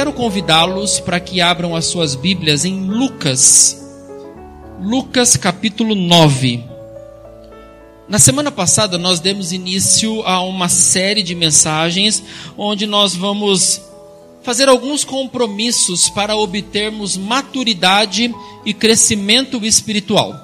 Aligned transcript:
quero 0.00 0.14
convidá-los 0.14 0.98
para 0.98 1.20
que 1.20 1.42
abram 1.42 1.76
as 1.76 1.84
suas 1.84 2.14
Bíblias 2.14 2.64
em 2.64 2.86
Lucas, 2.86 3.86
Lucas 4.80 5.36
capítulo 5.36 5.94
9. 5.94 6.64
Na 8.08 8.18
semana 8.18 8.50
passada 8.50 8.96
nós 8.96 9.20
demos 9.20 9.52
início 9.52 10.22
a 10.22 10.40
uma 10.40 10.70
série 10.70 11.22
de 11.22 11.34
mensagens 11.34 12.22
onde 12.56 12.86
nós 12.86 13.14
vamos 13.14 13.82
fazer 14.42 14.70
alguns 14.70 15.04
compromissos 15.04 16.08
para 16.08 16.34
obtermos 16.34 17.18
maturidade 17.18 18.34
e 18.64 18.72
crescimento 18.72 19.62
espiritual. 19.62 20.34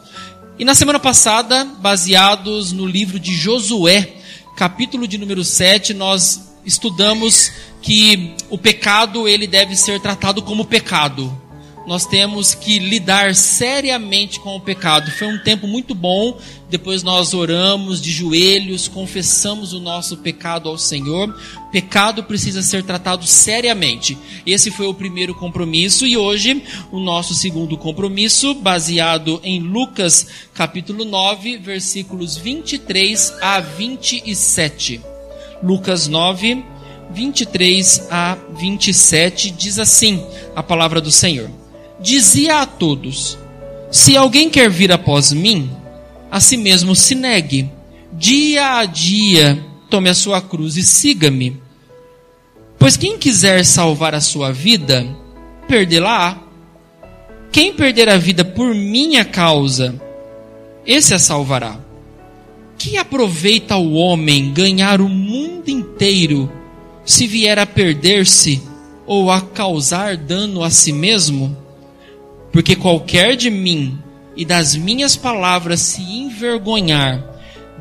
E 0.59 0.67
na 0.67 0.75
semana 0.75 1.01
passada, 1.01 1.65
baseados 1.65 2.73
no 2.73 2.85
livro 2.85 3.19
de 3.19 3.33
Josué, 3.35 4.17
capítulo 4.55 5.09
de 5.09 5.17
número 5.17 5.43
7, 5.43 5.95
nós 5.95 6.47
estudamos 6.67 7.51
que 7.87 8.35
o 8.51 8.59
pecado 8.59 9.29
ele 9.29 9.47
deve 9.47 9.77
ser 9.77 10.01
tratado 10.01 10.43
como 10.43 10.65
pecado. 10.65 11.33
Nós 11.87 12.05
temos 12.05 12.53
que 12.53 12.81
lidar 12.81 13.33
seriamente 13.37 14.41
com 14.41 14.57
o 14.57 14.61
pecado. 14.61 15.09
Foi 15.13 15.29
um 15.29 15.39
tempo 15.39 15.69
muito 15.69 15.95
bom. 15.95 16.37
Depois 16.69 17.05
nós 17.05 17.33
oramos 17.33 18.01
de 18.01 18.11
joelhos, 18.11 18.89
confessamos 18.89 19.73
o 19.73 19.79
nosso 19.79 20.17
pecado 20.17 20.69
ao 20.69 20.77
Senhor. 20.77 21.33
Pecado 21.71 22.25
precisa 22.25 22.61
ser 22.61 22.83
tratado 22.83 23.25
seriamente. 23.25 24.19
Esse 24.45 24.73
foi 24.73 24.89
o 24.89 24.95
primeiro 24.95 25.33
compromisso 25.33 26.05
e 26.05 26.17
hoje 26.17 26.61
o 26.91 26.99
nosso 26.99 27.35
segundo 27.35 27.79
compromisso, 27.79 28.53
baseado 28.53 29.41
em 29.45 29.61
Lucas 29.61 30.27
capítulo 30.53 31.05
9, 31.05 31.59
versículos 31.59 32.37
23 32.37 33.35
a 33.41 33.61
27. 33.61 35.01
Lucas 35.63 36.09
9, 36.09 36.65
23 37.11 38.09
a 38.11 38.37
27 38.57 39.51
diz 39.51 39.79
assim 39.79 40.25
a 40.55 40.63
palavra 40.63 41.01
do 41.01 41.11
Senhor: 41.11 41.51
Dizia 42.01 42.61
a 42.63 42.67
todos: 42.67 43.39
Se 43.91 44.17
alguém 44.17 44.51
quer 44.51 44.69
vir 44.69 44.93
após 44.93 45.33
mim, 45.33 45.71
a 46.31 46.41
si 46.41 46.57
mesmo 46.57 46.95
se 46.95 47.15
negue, 47.15 47.71
dia 48.13 48.79
a 48.79 48.85
dia 48.85 49.65
tome 49.89 50.09
a 50.09 50.15
sua 50.15 50.41
cruz 50.41 50.77
e 50.77 50.83
siga-me. 50.83 51.61
Pois 52.79 52.97
quem 52.97 53.17
quiser 53.17 53.65
salvar 53.65 54.15
a 54.15 54.21
sua 54.21 54.53
vida, 54.53 55.07
perdê-la-á. 55.67 56.39
Quem 57.51 57.73
perder 57.73 58.09
a 58.09 58.19
vida 58.19 58.45
por 58.45 58.75
minha 58.75 59.25
causa, 59.25 59.99
esse 60.85 61.15
a 61.15 61.19
salvará. 61.19 61.79
Que 62.77 62.99
aproveita 62.99 63.77
o 63.77 63.95
homem 63.95 64.53
ganhar 64.53 65.01
o 65.01 65.09
mundo 65.09 65.71
inteiro 65.71 66.53
se 67.07 67.27
vier 67.27 67.59
a 67.59 67.65
perder-se 67.65 68.61
ou 69.07 69.31
a 69.31 69.41
causar 69.41 70.17
dano 70.17 70.63
a 70.65 70.69
si 70.69 70.93
mesmo? 70.93 71.57
Porque 72.53 72.75
qualquer 72.75 73.37
de 73.37 73.49
mim 73.49 73.97
e 74.37 74.45
das 74.45 74.75
minhas 74.75 75.17
palavras 75.17 75.81
se 75.81 76.03
envergonhar, 76.03 77.25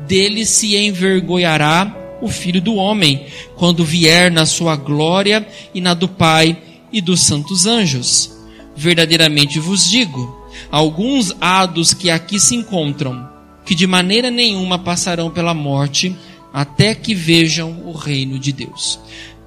dele 0.06 0.46
se 0.46 0.76
envergonhará 0.76 1.94
o 2.22 2.28
filho 2.28 2.62
do 2.62 2.76
homem, 2.76 3.26
quando 3.56 3.84
vier 3.84 4.30
na 4.30 4.46
sua 4.46 4.76
glória 4.76 5.46
e 5.74 5.80
na 5.80 5.92
do 5.92 6.08
Pai 6.08 6.56
e 6.92 7.00
dos 7.00 7.20
santos 7.20 7.66
anjos. 7.66 8.32
Verdadeiramente 8.74 9.58
vos 9.58 9.88
digo: 9.88 10.48
alguns 10.70 11.34
há 11.40 11.66
dos 11.66 11.92
que 11.92 12.10
aqui 12.10 12.38
se 12.38 12.54
encontram, 12.54 13.28
que 13.64 13.74
de 13.74 13.86
maneira 13.86 14.30
nenhuma 14.30 14.78
passarão 14.78 15.30
pela 15.30 15.52
morte, 15.52 16.16
até 16.56 16.94
que 16.94 17.14
vejam 17.14 17.82
o 17.84 17.92
reino 17.92 18.38
de 18.38 18.50
Deus. 18.50 18.98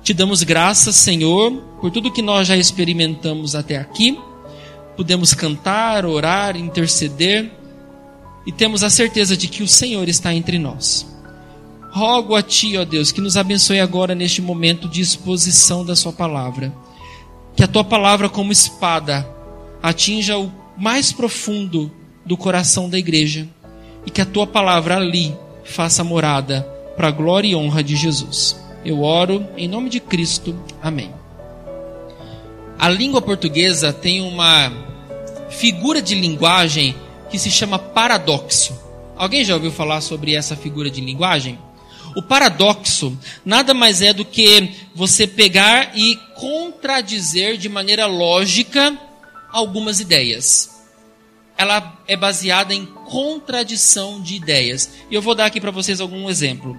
Te 0.04 0.14
damos 0.14 0.44
graças, 0.44 0.96
Senhor, 0.96 1.52
por 1.82 1.90
tudo 1.90 2.12
que 2.12 2.22
nós 2.22 2.48
já 2.48 2.56
experimentamos 2.56 3.56
até 3.56 3.78
aqui. 3.78 4.16
Podemos 4.96 5.34
cantar, 5.34 6.06
orar, 6.06 6.56
interceder 6.56 7.52
e 8.46 8.52
temos 8.52 8.84
a 8.84 8.92
certeza 8.92 9.36
de 9.36 9.48
que 9.48 9.64
o 9.64 9.68
Senhor 9.68 10.08
está 10.08 10.36
entre 10.36 10.60
nós. 10.60 11.04
Rogo 11.92 12.36
a 12.36 12.44
Ti, 12.44 12.78
ó 12.78 12.86
Deus, 12.86 13.12
que 13.12 13.22
nos 13.22 13.38
abençoe 13.38 13.80
agora 13.80 14.14
neste 14.14 14.40
momento 14.40 14.88
de 14.88 15.02
exposição 15.02 15.84
da 15.84 15.96
Sua 15.96 16.14
palavra. 16.14 16.72
Que 17.56 17.64
a 17.64 17.68
Tua 17.68 17.84
palavra, 17.84 18.30
como 18.30 18.52
espada, 18.52 19.28
atinja 19.82 20.38
o 20.38 20.52
mais 20.78 21.12
profundo 21.12 21.92
do 22.24 22.38
coração 22.38 22.88
da 22.88 23.00
igreja 23.00 23.50
e 24.06 24.12
que 24.12 24.22
a 24.22 24.28
Tua 24.28 24.46
palavra 24.46 24.98
ali 24.98 25.36
faça 25.64 26.04
morada 26.04 26.78
para 27.00 27.08
a 27.08 27.12
glória 27.12 27.48
e 27.48 27.56
honra 27.56 27.82
de 27.82 27.96
Jesus. 27.96 28.60
Eu 28.84 29.04
oro 29.04 29.48
em 29.56 29.70
nome 29.70 29.90
de 29.90 30.02
Cristo. 30.02 30.54
Amém. 30.84 31.14
A 32.78 32.90
língua 32.90 33.22
portuguesa 33.22 33.94
tem 33.94 34.20
uma 34.20 34.70
figura 35.50 36.02
de 36.02 36.14
linguagem 36.14 36.94
que 37.30 37.40
se 37.40 37.50
chama 37.50 37.80
paradoxo. 37.80 38.78
Alguém 39.16 39.46
já 39.46 39.54
ouviu 39.54 39.72
falar 39.72 40.02
sobre 40.02 40.36
essa 40.36 40.58
figura 40.58 40.90
de 40.92 41.00
linguagem? 41.00 41.58
O 42.18 42.22
paradoxo 42.22 43.18
nada 43.46 43.74
mais 43.74 44.02
é 44.02 44.12
do 44.12 44.26
que 44.26 44.70
você 44.94 45.26
pegar 45.26 45.98
e 45.98 46.18
contradizer 46.36 47.56
de 47.56 47.70
maneira 47.70 48.08
lógica 48.08 49.00
algumas 49.54 50.02
ideias. 50.02 50.84
Ela 51.58 51.98
é 52.10 52.18
baseada 52.18 52.74
em 52.74 52.86
contradição 52.86 54.22
de 54.22 54.36
ideias. 54.36 54.92
E 55.10 55.16
eu 55.16 55.22
vou 55.22 55.34
dar 55.34 55.46
aqui 55.46 55.62
para 55.62 55.72
vocês 55.72 56.02
algum 56.02 56.30
exemplo. 56.30 56.78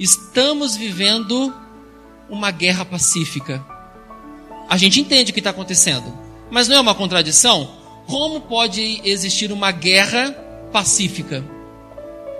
Estamos 0.00 0.76
vivendo 0.76 1.54
uma 2.30 2.50
guerra 2.50 2.86
pacífica. 2.86 3.62
A 4.66 4.78
gente 4.78 4.98
entende 4.98 5.30
o 5.30 5.34
que 5.34 5.40
está 5.40 5.50
acontecendo, 5.50 6.10
mas 6.50 6.68
não 6.68 6.76
é 6.76 6.80
uma 6.80 6.94
contradição? 6.94 7.70
Como 8.06 8.40
pode 8.40 9.02
existir 9.04 9.52
uma 9.52 9.70
guerra 9.70 10.32
pacífica? 10.72 11.44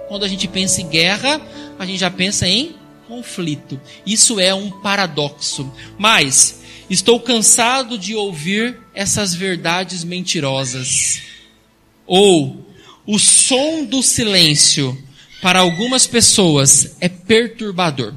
Quando 0.09 0.25
a 0.25 0.28
gente 0.28 0.49
pensa 0.49 0.81
em 0.81 0.88
guerra, 0.88 1.38
a 1.78 1.84
gente 1.84 1.99
já 1.99 2.10
pensa 2.10 2.49
em 2.49 2.76
conflito. 3.06 3.78
Isso 4.06 4.41
é 4.41 4.54
um 4.54 4.70
paradoxo. 4.70 5.70
Mas 5.99 6.62
estou 6.88 7.20
cansado 7.20 7.99
de 7.99 8.15
ouvir 8.15 8.81
essas 8.94 9.34
verdades 9.34 10.03
mentirosas. 10.03 11.20
Ou 12.06 12.65
o 13.06 13.19
som 13.19 13.84
do 13.84 14.03
silêncio 14.03 14.97
para 15.40 15.60
algumas 15.60 16.06
pessoas 16.06 16.96
é 17.00 17.08
perturbador. 17.08 18.14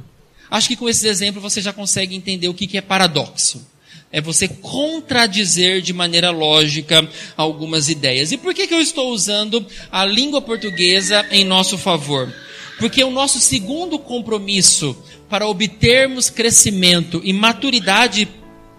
Acho 0.50 0.68
que 0.68 0.76
com 0.76 0.88
esse 0.88 1.08
exemplo 1.08 1.42
você 1.42 1.62
já 1.62 1.74
consegue 1.74 2.16
entender 2.16 2.48
o 2.48 2.54
que 2.54 2.78
é 2.78 2.82
paradoxo. 2.82 3.66
É 4.12 4.22
você 4.22 4.48
contradizer 4.48 5.82
de 5.82 5.92
maneira 5.92 6.30
lógica 6.30 7.10
algumas 7.36 7.90
ideias. 7.90 8.32
E 8.32 8.38
por 8.38 8.54
que, 8.54 8.68
que 8.68 8.74
eu 8.74 8.80
estou 8.80 9.12
usando 9.12 9.66
a 9.92 10.06
língua 10.06 10.40
portuguesa 10.40 11.26
em 11.32 11.44
nosso 11.44 11.80
favor? 11.80 12.32
Porque 12.78 13.04
o 13.04 13.10
nosso 13.10 13.40
segundo 13.40 13.98
compromisso 13.98 14.96
para 15.28 15.48
obtermos 15.48 16.30
crescimento 16.30 17.22
e 17.24 17.34
maturidade 17.34 18.28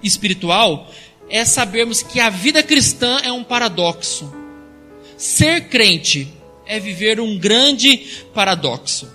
espiritual 0.02 0.88
é 1.28 1.44
sabermos 1.44 2.02
que 2.02 2.20
a 2.20 2.30
vida 2.30 2.62
cristã 2.62 3.18
é 3.24 3.32
um 3.32 3.42
paradoxo. 3.42 4.32
Ser 5.16 5.68
crente 5.68 6.32
é 6.66 6.78
viver 6.80 7.20
um 7.20 7.38
grande 7.38 8.24
paradoxo. 8.32 9.10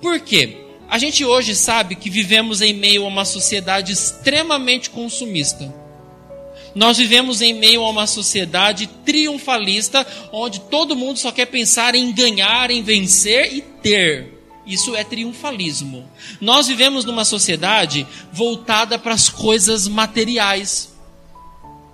Por 0.00 0.20
quê? 0.20 0.58
A 0.88 0.98
gente 0.98 1.24
hoje 1.24 1.54
sabe 1.54 1.96
que 1.96 2.08
vivemos 2.08 2.60
em 2.60 2.72
meio 2.72 3.04
a 3.04 3.08
uma 3.08 3.24
sociedade 3.24 3.92
extremamente 3.92 4.90
consumista. 4.90 5.72
Nós 6.74 6.98
vivemos 6.98 7.40
em 7.40 7.54
meio 7.54 7.82
a 7.82 7.90
uma 7.90 8.06
sociedade 8.06 8.86
triunfalista, 9.04 10.06
onde 10.30 10.60
todo 10.60 10.94
mundo 10.94 11.18
só 11.18 11.32
quer 11.32 11.46
pensar 11.46 11.94
em 11.94 12.12
ganhar, 12.12 12.70
em 12.70 12.82
vencer 12.82 13.52
e 13.52 13.62
ter. 13.62 14.34
Isso 14.66 14.94
é 14.94 15.02
triunfalismo. 15.02 16.08
Nós 16.40 16.66
vivemos 16.66 17.04
numa 17.04 17.24
sociedade 17.24 18.06
voltada 18.32 18.98
para 18.98 19.14
as 19.14 19.28
coisas 19.28 19.88
materiais 19.88 20.95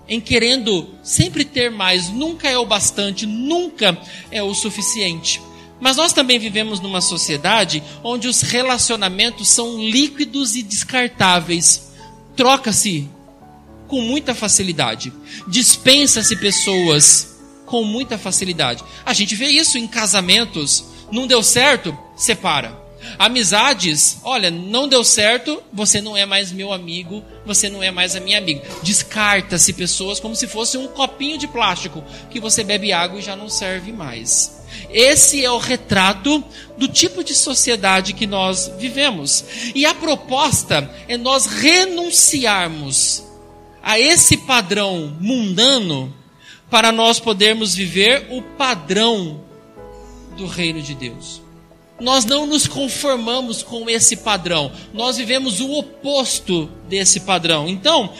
em 0.07 0.19
querendo 0.19 0.89
sempre 1.01 1.45
ter 1.45 1.71
mais, 1.71 2.09
nunca 2.09 2.49
é 2.49 2.57
o 2.57 2.65
bastante, 2.65 3.25
nunca 3.25 3.97
é 4.29 4.43
o 4.43 4.53
suficiente. 4.53 5.41
Mas 5.79 5.97
nós 5.97 6.13
também 6.13 6.39
vivemos 6.39 6.79
numa 6.79 7.01
sociedade 7.01 7.83
onde 8.03 8.27
os 8.27 8.41
relacionamentos 8.41 9.49
são 9.49 9.77
líquidos 9.77 10.55
e 10.55 10.63
descartáveis. 10.63 11.91
Troca-se 12.35 13.09
com 13.87 14.01
muita 14.01 14.33
facilidade. 14.33 15.11
Dispensa-se 15.47 16.35
pessoas 16.37 17.37
com 17.65 17.83
muita 17.83 18.17
facilidade. 18.17 18.83
A 19.05 19.13
gente 19.13 19.35
vê 19.35 19.47
isso 19.47 19.77
em 19.77 19.87
casamentos. 19.87 20.85
Não 21.11 21.27
deu 21.27 21.43
certo? 21.43 21.97
Separa. 22.15 22.82
Amizades, 23.17 24.19
olha, 24.23 24.49
não 24.49 24.87
deu 24.87 25.03
certo, 25.03 25.61
você 25.71 26.01
não 26.01 26.15
é 26.15 26.25
mais 26.25 26.51
meu 26.51 26.71
amigo, 26.73 27.23
você 27.45 27.69
não 27.69 27.81
é 27.83 27.91
mais 27.91 28.15
a 28.15 28.19
minha 28.19 28.37
amiga. 28.37 28.61
Descarta-se 28.81 29.73
pessoas 29.73 30.19
como 30.19 30.35
se 30.35 30.47
fosse 30.47 30.77
um 30.77 30.87
copinho 30.87 31.37
de 31.37 31.47
plástico 31.47 32.03
que 32.29 32.39
você 32.39 32.63
bebe 32.63 32.91
água 32.91 33.19
e 33.19 33.23
já 33.23 33.35
não 33.35 33.49
serve 33.49 33.91
mais. 33.91 34.63
Esse 34.89 35.43
é 35.43 35.51
o 35.51 35.57
retrato 35.57 36.43
do 36.77 36.87
tipo 36.87 37.23
de 37.23 37.33
sociedade 37.33 38.13
que 38.13 38.27
nós 38.27 38.71
vivemos. 38.77 39.45
E 39.75 39.85
a 39.85 39.93
proposta 39.93 40.89
é 41.07 41.17
nós 41.17 41.45
renunciarmos 41.45 43.23
a 43.81 43.99
esse 43.99 44.37
padrão 44.37 45.15
mundano 45.19 46.13
para 46.69 46.91
nós 46.91 47.19
podermos 47.19 47.75
viver 47.75 48.27
o 48.31 48.41
padrão 48.41 49.43
do 50.35 50.47
reino 50.47 50.81
de 50.81 50.95
Deus. 50.95 51.41
Nós 51.99 52.25
não 52.25 52.45
nos 52.47 52.67
conformamos 52.67 53.61
com 53.61 53.89
esse 53.89 54.17
padrão, 54.17 54.71
nós 54.93 55.17
vivemos 55.17 55.59
o 55.59 55.71
oposto 55.73 56.69
desse 56.89 57.21
padrão. 57.21 57.67
Então, 57.69 58.11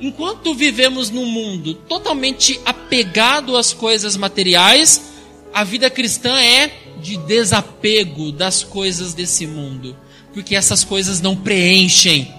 enquanto 0.00 0.54
vivemos 0.54 1.08
num 1.08 1.26
mundo 1.26 1.74
totalmente 1.74 2.60
apegado 2.64 3.56
às 3.56 3.72
coisas 3.72 4.16
materiais, 4.16 5.12
a 5.54 5.64
vida 5.64 5.88
cristã 5.88 6.38
é 6.40 6.72
de 7.00 7.16
desapego 7.16 8.32
das 8.32 8.62
coisas 8.62 9.14
desse 9.14 9.46
mundo, 9.46 9.96
porque 10.32 10.54
essas 10.54 10.82
coisas 10.84 11.20
não 11.20 11.36
preenchem 11.36 12.32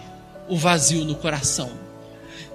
o 0.50 0.58
vazio 0.58 1.06
no 1.06 1.16
coração. 1.16 1.72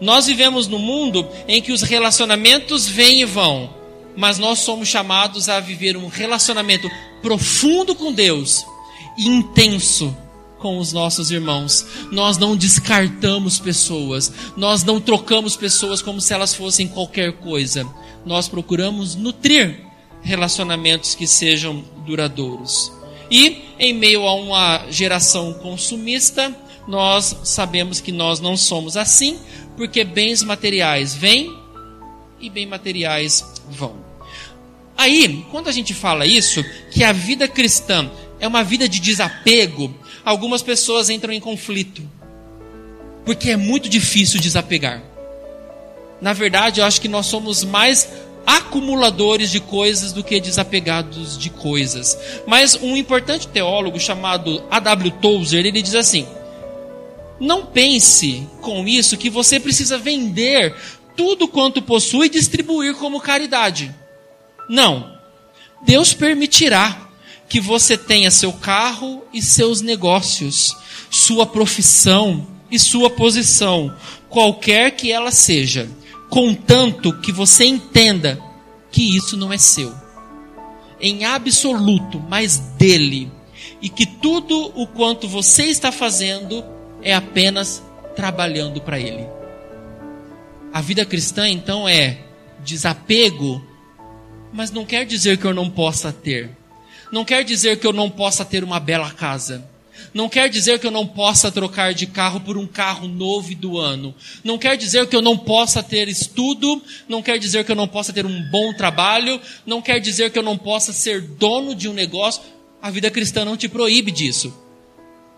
Nós 0.01 0.27
vivemos 0.27 0.69
num 0.69 0.79
mundo 0.79 1.29
em 1.47 1.61
que 1.61 1.73
os 1.73 1.83
relacionamentos 1.83 2.89
vêm 2.89 3.23
e 3.23 3.25
vão, 3.25 3.75
mas 4.19 4.37
nós 4.37 4.59
somos 4.59 4.89
chamados 4.89 5.49
a 5.49 5.61
viver 5.61 5.97
um 5.97 6.09
relacionamento 6.09 6.91
profundo 7.23 7.95
com 7.95 8.13
Deus 8.13 8.67
e 9.17 9.29
intenso 9.29 10.15
com 10.59 10.77
os 10.79 10.93
nossos 10.93 11.31
irmãos. 11.31 11.87
Nós 12.11 12.37
não 12.37 12.57
descartamos 12.57 13.61
pessoas, 13.61 14.33
nós 14.57 14.83
não 14.83 15.01
trocamos 15.01 15.55
pessoas 15.55 16.03
como 16.03 16.21
se 16.21 16.35
elas 16.35 16.53
fossem 16.53 16.89
qualquer 16.89 17.33
coisa. 17.35 17.87
Nós 18.27 18.49
procuramos 18.49 19.15
nutrir 19.15 19.87
relacionamentos 20.21 21.15
que 21.15 21.29
sejam 21.29 21.85
duradouros. 22.05 22.91
E 23.31 23.67
em 23.79 23.95
meio 23.95 24.27
a 24.27 24.35
uma 24.35 24.85
geração 24.91 25.53
consumista, 25.55 26.53
nós 26.89 27.37
sabemos 27.45 28.01
que 28.01 28.11
nós 28.11 28.41
não 28.41 28.57
somos 28.57 28.97
assim, 28.97 29.39
porque 29.77 30.03
bens 30.03 30.43
materiais 30.43 31.15
vêm 31.15 31.57
e 32.41 32.51
bens 32.51 32.67
materiais 32.67 33.45
vão. 33.71 34.08
Aí, 34.99 35.47
quando 35.53 35.69
a 35.69 35.73
gente 35.73 35.95
fala 35.95 36.27
isso, 36.27 36.65
que 36.91 37.05
a 37.05 37.13
vida 37.13 37.47
cristã 37.47 38.11
é 38.41 38.49
uma 38.49 38.65
vida 38.65 38.89
de 38.89 38.99
desapego, 38.99 39.95
algumas 40.25 40.61
pessoas 40.61 41.09
entram 41.09 41.33
em 41.33 41.39
conflito. 41.39 42.03
Porque 43.25 43.51
é 43.51 43.57
muito 43.57 43.89
difícil 43.89 44.41
desapegar. 44.41 45.01
Na 46.21 46.33
verdade, 46.33 46.81
eu 46.81 46.85
acho 46.85 47.01
que 47.01 47.07
nós 47.07 47.27
somos 47.27 47.63
mais 47.63 48.09
acumuladores 48.45 49.53
de 49.53 49.61
coisas 49.61 50.13
do 50.13 50.25
que 50.25 50.41
desapegados 50.41 51.39
de 51.39 51.51
coisas. 51.51 52.19
Mas 52.45 52.75
um 52.75 52.97
importante 52.97 53.47
teólogo 53.47 54.01
chamado 54.01 54.65
A.W. 54.69 55.13
Tozer, 55.23 55.65
ele 55.65 55.81
diz 55.81 55.95
assim: 55.95 56.27
Não 57.39 57.67
pense 57.67 58.49
com 58.61 58.89
isso 58.89 59.17
que 59.17 59.31
você 59.31 59.61
precisa 59.61 59.97
vender 59.97 60.75
tudo 61.17 61.47
quanto 61.47 61.81
possui 61.81 62.27
e 62.27 62.31
distribuir 62.31 62.95
como 62.95 63.21
caridade. 63.21 63.95
Não. 64.69 65.19
Deus 65.85 66.13
permitirá 66.13 67.09
que 67.49 67.61
você 67.61 67.97
tenha 67.97 68.31
seu 68.31 68.53
carro 68.53 69.25
e 69.33 69.41
seus 69.41 69.81
negócios, 69.81 70.77
sua 71.11 71.47
profissão 71.47 72.47
e 72.71 72.79
sua 72.79 73.09
posição, 73.09 73.95
qualquer 74.29 74.91
que 74.91 75.11
ela 75.11 75.31
seja, 75.31 75.89
contanto 76.29 77.19
que 77.21 77.33
você 77.33 77.65
entenda 77.65 78.39
que 78.91 79.17
isso 79.17 79.37
não 79.37 79.53
é 79.53 79.57
seu, 79.57 79.95
em 81.01 81.25
absoluto, 81.25 82.21
mas 82.29 82.59
dele, 82.59 83.31
e 83.81 83.89
que 83.89 84.05
tudo 84.05 84.73
o 84.75 84.87
quanto 84.87 85.27
você 85.27 85.65
está 85.65 85.91
fazendo 85.91 86.63
é 87.03 87.15
apenas 87.15 87.83
trabalhando 88.15 88.81
para 88.81 88.99
ele. 88.99 89.27
A 90.73 90.81
vida 90.81 91.07
cristã 91.07 91.49
então 91.49 91.89
é 91.89 92.19
desapego 92.63 93.65
mas 94.53 94.71
não 94.71 94.85
quer 94.85 95.05
dizer 95.05 95.39
que 95.39 95.45
eu 95.45 95.55
não 95.55 95.71
possa 95.71 96.13
ter. 96.13 96.51
Não 97.13 97.25
quer 97.25 97.43
dizer 97.45 97.79
que 97.79 97.87
eu 97.87 97.93
não 97.93 98.11
possa 98.11 98.45
ter 98.45 98.63
uma 98.63 98.79
bela 98.79 99.11
casa. 99.11 99.65
Não 100.15 100.29
quer 100.29 100.49
dizer 100.49 100.79
que 100.79 100.87
eu 100.87 100.91
não 100.91 101.07
possa 101.07 101.51
trocar 101.51 101.93
de 101.93 102.07
carro 102.07 102.41
por 102.41 102.57
um 102.57 102.67
carro 102.67 103.09
novo 103.09 103.55
do 103.55 103.79
ano. 103.79 104.15
Não 104.43 104.59
quer 104.59 104.77
dizer 104.77 105.07
que 105.07 105.17
eu 105.17 105.23
não 105.23 105.37
possa 105.37 105.83
ter 105.83 106.09
estudo. 106.09 106.83
Não 107.09 107.23
quer 107.23 107.39
dizer 107.39 107.65
que 107.65 107.73
eu 107.73 107.77
não 107.77 107.89
possa 107.89 108.13
ter 108.13 108.25
um 108.25 108.51
bom 108.51 108.73
trabalho. 108.73 109.41
Não 109.67 109.83
quer 109.83 110.01
dizer 110.01 110.31
que 110.31 110.39
eu 110.39 110.43
não 110.43 110.57
possa 110.57 110.93
ser 110.93 111.21
dono 111.21 111.75
de 111.75 111.89
um 111.89 111.93
negócio. 111.93 112.43
A 112.81 112.91
vida 112.91 113.11
cristã 113.11 113.45
não 113.45 113.57
te 113.57 113.69
proíbe 113.69 114.11
disso. 114.11 114.53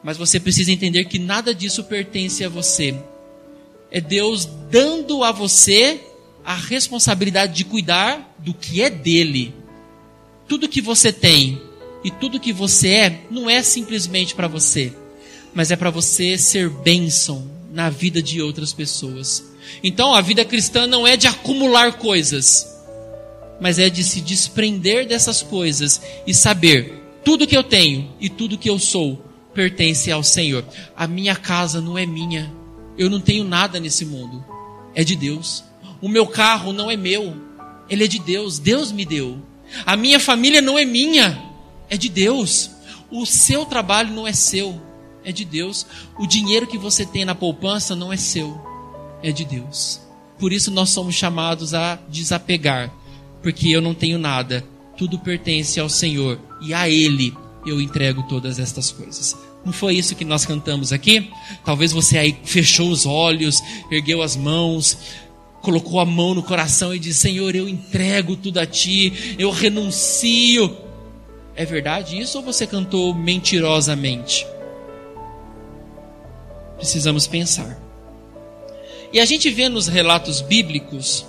Mas 0.02 0.16
você 0.16 0.38
precisa 0.38 0.72
entender 0.72 1.04
que 1.04 1.18
nada 1.18 1.54
disso 1.54 1.84
pertence 1.84 2.44
a 2.44 2.48
você. 2.48 2.94
É 3.90 4.00
Deus 4.00 4.46
dando 4.70 5.24
a 5.24 5.32
você 5.32 6.00
a 6.44 6.54
responsabilidade 6.54 7.54
de 7.54 7.64
cuidar 7.64 8.29
do 8.44 8.54
que 8.54 8.82
é 8.82 8.90
dele. 8.90 9.54
Tudo 10.48 10.68
que 10.68 10.80
você 10.80 11.12
tem 11.12 11.60
e 12.02 12.10
tudo 12.10 12.40
que 12.40 12.52
você 12.52 12.88
é 12.88 13.20
não 13.30 13.48
é 13.48 13.62
simplesmente 13.62 14.34
para 14.34 14.48
você, 14.48 14.92
mas 15.54 15.70
é 15.70 15.76
para 15.76 15.90
você 15.90 16.36
ser 16.38 16.68
bênção 16.68 17.50
na 17.72 17.88
vida 17.88 18.22
de 18.22 18.40
outras 18.42 18.72
pessoas. 18.72 19.44
Então 19.82 20.14
a 20.14 20.20
vida 20.20 20.44
cristã 20.44 20.86
não 20.86 21.06
é 21.06 21.16
de 21.16 21.26
acumular 21.26 21.92
coisas, 21.98 22.66
mas 23.60 23.78
é 23.78 23.88
de 23.88 24.02
se 24.02 24.20
desprender 24.20 25.06
dessas 25.06 25.42
coisas 25.42 26.00
e 26.26 26.34
saber 26.34 26.94
tudo 27.24 27.46
que 27.46 27.56
eu 27.56 27.62
tenho 27.62 28.10
e 28.18 28.28
tudo 28.28 28.58
que 28.58 28.70
eu 28.70 28.78
sou 28.78 29.22
pertence 29.54 30.10
ao 30.10 30.22
Senhor. 30.22 30.64
A 30.96 31.06
minha 31.06 31.36
casa 31.36 31.80
não 31.80 31.98
é 31.98 32.06
minha. 32.06 32.52
Eu 32.96 33.10
não 33.10 33.20
tenho 33.20 33.44
nada 33.44 33.78
nesse 33.78 34.04
mundo. 34.04 34.44
É 34.94 35.04
de 35.04 35.14
Deus. 35.14 35.62
O 36.00 36.08
meu 36.08 36.26
carro 36.26 36.72
não 36.72 36.90
é 36.90 36.96
meu, 36.96 37.36
ele 37.90 38.04
é 38.04 38.06
de 38.06 38.20
Deus, 38.20 38.58
Deus 38.58 38.92
me 38.92 39.04
deu. 39.04 39.38
A 39.84 39.96
minha 39.96 40.20
família 40.20 40.62
não 40.62 40.78
é 40.78 40.84
minha, 40.84 41.42
é 41.88 41.96
de 41.96 42.08
Deus. 42.08 42.70
O 43.10 43.26
seu 43.26 43.66
trabalho 43.66 44.14
não 44.14 44.26
é 44.26 44.32
seu, 44.32 44.80
é 45.24 45.32
de 45.32 45.44
Deus. 45.44 45.84
O 46.18 46.26
dinheiro 46.26 46.66
que 46.66 46.78
você 46.78 47.04
tem 47.04 47.24
na 47.24 47.34
poupança 47.34 47.96
não 47.96 48.12
é 48.12 48.16
seu, 48.16 48.58
é 49.22 49.32
de 49.32 49.44
Deus. 49.44 50.00
Por 50.38 50.52
isso 50.52 50.70
nós 50.70 50.90
somos 50.90 51.14
chamados 51.16 51.74
a 51.74 51.98
desapegar, 52.08 52.90
porque 53.42 53.68
eu 53.68 53.82
não 53.82 53.92
tenho 53.92 54.18
nada, 54.18 54.64
tudo 54.96 55.18
pertence 55.18 55.78
ao 55.80 55.88
Senhor 55.88 56.40
e 56.62 56.72
a 56.72 56.88
Ele 56.88 57.36
eu 57.66 57.80
entrego 57.80 58.22
todas 58.22 58.58
estas 58.58 58.90
coisas. 58.90 59.36
Não 59.64 59.72
foi 59.72 59.94
isso 59.94 60.16
que 60.16 60.24
nós 60.24 60.46
cantamos 60.46 60.92
aqui? 60.92 61.30
Talvez 61.64 61.92
você 61.92 62.16
aí 62.16 62.36
fechou 62.44 62.90
os 62.90 63.04
olhos, 63.04 63.62
ergueu 63.90 64.22
as 64.22 64.36
mãos, 64.36 64.96
colocou 65.60 66.00
a 66.00 66.04
mão 66.04 66.34
no 66.34 66.42
coração 66.42 66.94
e 66.94 66.98
disse: 66.98 67.20
Senhor, 67.20 67.54
eu 67.54 67.68
entrego 67.68 68.36
tudo 68.36 68.58
a 68.58 68.66
ti, 68.66 69.36
eu 69.38 69.50
renuncio. 69.50 70.76
É 71.54 71.64
verdade 71.64 72.18
isso 72.18 72.38
ou 72.38 72.44
você 72.44 72.66
cantou 72.66 73.14
mentirosamente? 73.14 74.46
Precisamos 76.76 77.26
pensar. 77.26 77.78
E 79.12 79.20
a 79.20 79.24
gente 79.24 79.50
vê 79.50 79.68
nos 79.68 79.86
relatos 79.86 80.40
bíblicos 80.40 81.26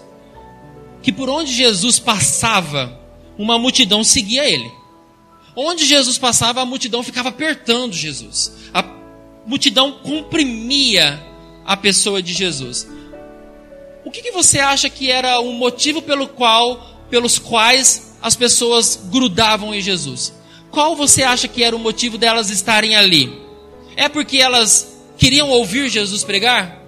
que 1.02 1.12
por 1.12 1.30
onde 1.30 1.52
Jesus 1.52 2.00
passava, 2.00 2.98
uma 3.38 3.58
multidão 3.58 4.04
seguia 4.04 4.48
ele. 4.48 4.72
Onde 5.56 5.86
Jesus 5.86 6.18
passava, 6.18 6.62
a 6.62 6.66
multidão 6.66 7.04
ficava 7.04 7.30
apertando 7.30 7.94
Jesus. 7.94 8.54
A 8.74 8.84
multidão 9.46 10.00
comprimia 10.04 11.22
a 11.66 11.76
pessoa 11.76 12.22
de 12.22 12.34
Jesus. 12.34 12.88
O 14.04 14.12
que, 14.12 14.22
que 14.22 14.32
você 14.32 14.60
acha 14.60 14.90
que 14.90 15.12
era 15.12 15.40
o 15.40 15.54
motivo 15.54 16.02
pelo 16.02 16.28
qual, 16.28 17.06
pelos 17.10 17.38
quais 17.38 18.18
as 18.22 18.36
pessoas 18.36 19.00
grudavam 19.12 19.74
em 19.74 19.82
Jesus? 19.82 20.34
Qual 20.72 20.96
você 20.96 21.24
acha 21.24 21.48
que 21.48 21.64
era 21.64 21.76
o 21.76 21.80
motivo 21.80 22.18
delas 22.18 22.50
estarem 22.50 22.96
ali? 22.96 23.32
É 23.96 24.08
porque 24.08 24.38
elas 24.38 24.98
queriam 25.18 25.50
ouvir 25.50 25.90
Jesus 25.90 26.24
pregar? 26.24 26.82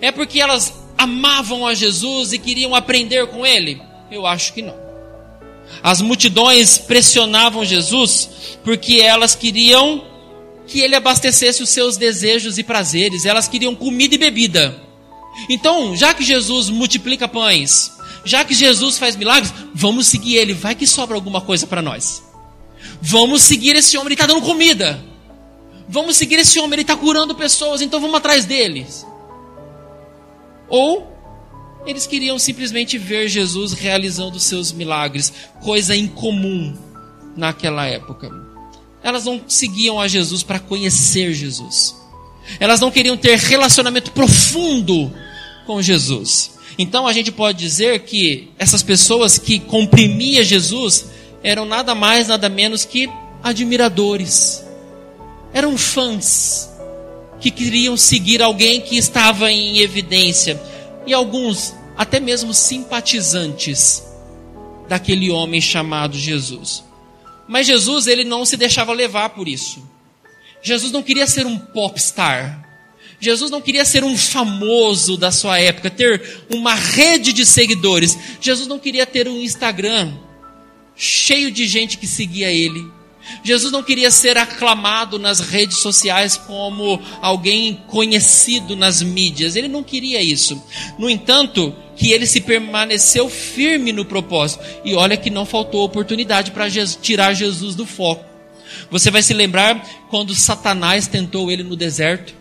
É 0.00 0.12
porque 0.12 0.40
elas 0.40 0.72
amavam 0.96 1.66
a 1.66 1.74
Jesus 1.74 2.32
e 2.32 2.38
queriam 2.38 2.74
aprender 2.74 3.26
com 3.26 3.44
ele? 3.44 3.80
Eu 4.10 4.26
acho 4.26 4.52
que 4.52 4.62
não. 4.62 4.76
As 5.82 6.00
multidões 6.00 6.78
pressionavam 6.78 7.64
Jesus 7.64 8.58
porque 8.62 9.00
elas 9.00 9.34
queriam 9.34 10.04
que 10.66 10.80
ele 10.80 10.94
abastecesse 10.94 11.62
os 11.62 11.68
seus 11.68 11.96
desejos 11.96 12.58
e 12.58 12.62
prazeres, 12.62 13.26
elas 13.26 13.48
queriam 13.48 13.74
comida 13.74 14.14
e 14.14 14.18
bebida. 14.18 14.80
Então, 15.48 15.96
já 15.96 16.14
que 16.14 16.24
Jesus 16.24 16.70
multiplica 16.70 17.28
pães, 17.28 17.92
já 18.24 18.44
que 18.44 18.54
Jesus 18.54 18.98
faz 18.98 19.16
milagres, 19.16 19.52
vamos 19.74 20.06
seguir 20.06 20.36
ele. 20.36 20.54
Vai 20.54 20.74
que 20.74 20.86
sobra 20.86 21.16
alguma 21.16 21.40
coisa 21.40 21.66
para 21.66 21.82
nós. 21.82 22.22
Vamos 23.00 23.42
seguir 23.42 23.76
esse 23.76 23.96
homem, 23.96 24.08
ele 24.08 24.14
está 24.14 24.26
dando 24.26 24.42
comida. 24.42 25.02
Vamos 25.88 26.16
seguir 26.16 26.36
esse 26.36 26.58
homem, 26.58 26.74
ele 26.74 26.82
está 26.82 26.96
curando 26.96 27.34
pessoas, 27.34 27.82
então 27.82 28.00
vamos 28.00 28.16
atrás 28.16 28.46
deles. 28.46 29.06
Ou 30.68 31.12
eles 31.86 32.06
queriam 32.06 32.38
simplesmente 32.38 32.96
ver 32.96 33.28
Jesus 33.28 33.72
realizando 33.74 34.40
seus 34.40 34.72
milagres, 34.72 35.32
coisa 35.62 35.94
incomum 35.94 36.74
naquela 37.36 37.86
época. 37.86 38.30
Elas 39.02 39.26
não 39.26 39.42
seguiam 39.46 40.00
a 40.00 40.08
Jesus 40.08 40.42
para 40.42 40.58
conhecer 40.58 41.34
Jesus. 41.34 41.94
Elas 42.58 42.80
não 42.80 42.90
queriam 42.90 43.16
ter 43.16 43.38
relacionamento 43.38 44.12
profundo 44.12 45.12
com 45.66 45.82
Jesus. 45.82 46.52
Então 46.78 47.06
a 47.06 47.12
gente 47.12 47.30
pode 47.30 47.58
dizer 47.58 48.00
que 48.00 48.50
essas 48.58 48.82
pessoas 48.82 49.38
que 49.38 49.60
comprimia 49.60 50.44
Jesus 50.44 51.06
eram 51.42 51.64
nada 51.64 51.94
mais, 51.94 52.28
nada 52.28 52.48
menos 52.48 52.84
que 52.84 53.08
admiradores. 53.42 54.64
Eram 55.52 55.76
fãs 55.78 56.70
que 57.40 57.50
queriam 57.50 57.96
seguir 57.96 58.42
alguém 58.42 58.80
que 58.80 58.96
estava 58.96 59.50
em 59.50 59.78
evidência. 59.78 60.60
E 61.06 61.12
alguns 61.12 61.74
até 61.96 62.18
mesmo 62.18 62.52
simpatizantes 62.52 64.02
daquele 64.88 65.30
homem 65.30 65.60
chamado 65.60 66.16
Jesus. 66.16 66.82
Mas 67.46 67.66
Jesus, 67.66 68.06
ele 68.06 68.24
não 68.24 68.44
se 68.44 68.56
deixava 68.56 68.92
levar 68.92 69.30
por 69.30 69.46
isso. 69.46 69.82
Jesus 70.62 70.90
não 70.90 71.02
queria 71.02 71.26
ser 71.26 71.46
um 71.46 71.58
popstar. 71.58 72.63
Jesus 73.20 73.50
não 73.50 73.60
queria 73.60 73.84
ser 73.84 74.04
um 74.04 74.16
famoso 74.16 75.16
da 75.16 75.30
sua 75.30 75.58
época, 75.58 75.90
ter 75.90 76.44
uma 76.50 76.74
rede 76.74 77.32
de 77.32 77.46
seguidores. 77.46 78.18
Jesus 78.40 78.68
não 78.68 78.78
queria 78.78 79.06
ter 79.06 79.28
um 79.28 79.40
Instagram 79.40 80.12
cheio 80.96 81.50
de 81.50 81.66
gente 81.66 81.98
que 81.98 82.06
seguia 82.06 82.50
ele. 82.50 82.84
Jesus 83.42 83.72
não 83.72 83.82
queria 83.82 84.10
ser 84.10 84.36
aclamado 84.36 85.18
nas 85.18 85.40
redes 85.40 85.78
sociais 85.78 86.36
como 86.36 87.00
alguém 87.22 87.82
conhecido 87.88 88.76
nas 88.76 89.02
mídias. 89.02 89.56
Ele 89.56 89.68
não 89.68 89.82
queria 89.82 90.20
isso. 90.20 90.62
No 90.98 91.08
entanto, 91.08 91.74
que 91.96 92.12
ele 92.12 92.26
se 92.26 92.40
permaneceu 92.40 93.28
firme 93.28 93.92
no 93.92 94.04
propósito. 94.04 94.62
E 94.84 94.94
olha 94.94 95.16
que 95.16 95.30
não 95.30 95.46
faltou 95.46 95.84
oportunidade 95.84 96.50
para 96.50 96.68
tirar 97.00 97.32
Jesus 97.34 97.74
do 97.74 97.86
foco. 97.86 98.24
Você 98.90 99.10
vai 99.10 99.22
se 99.22 99.32
lembrar 99.32 99.82
quando 100.10 100.34
Satanás 100.34 101.06
tentou 101.06 101.50
ele 101.50 101.62
no 101.62 101.76
deserto, 101.76 102.34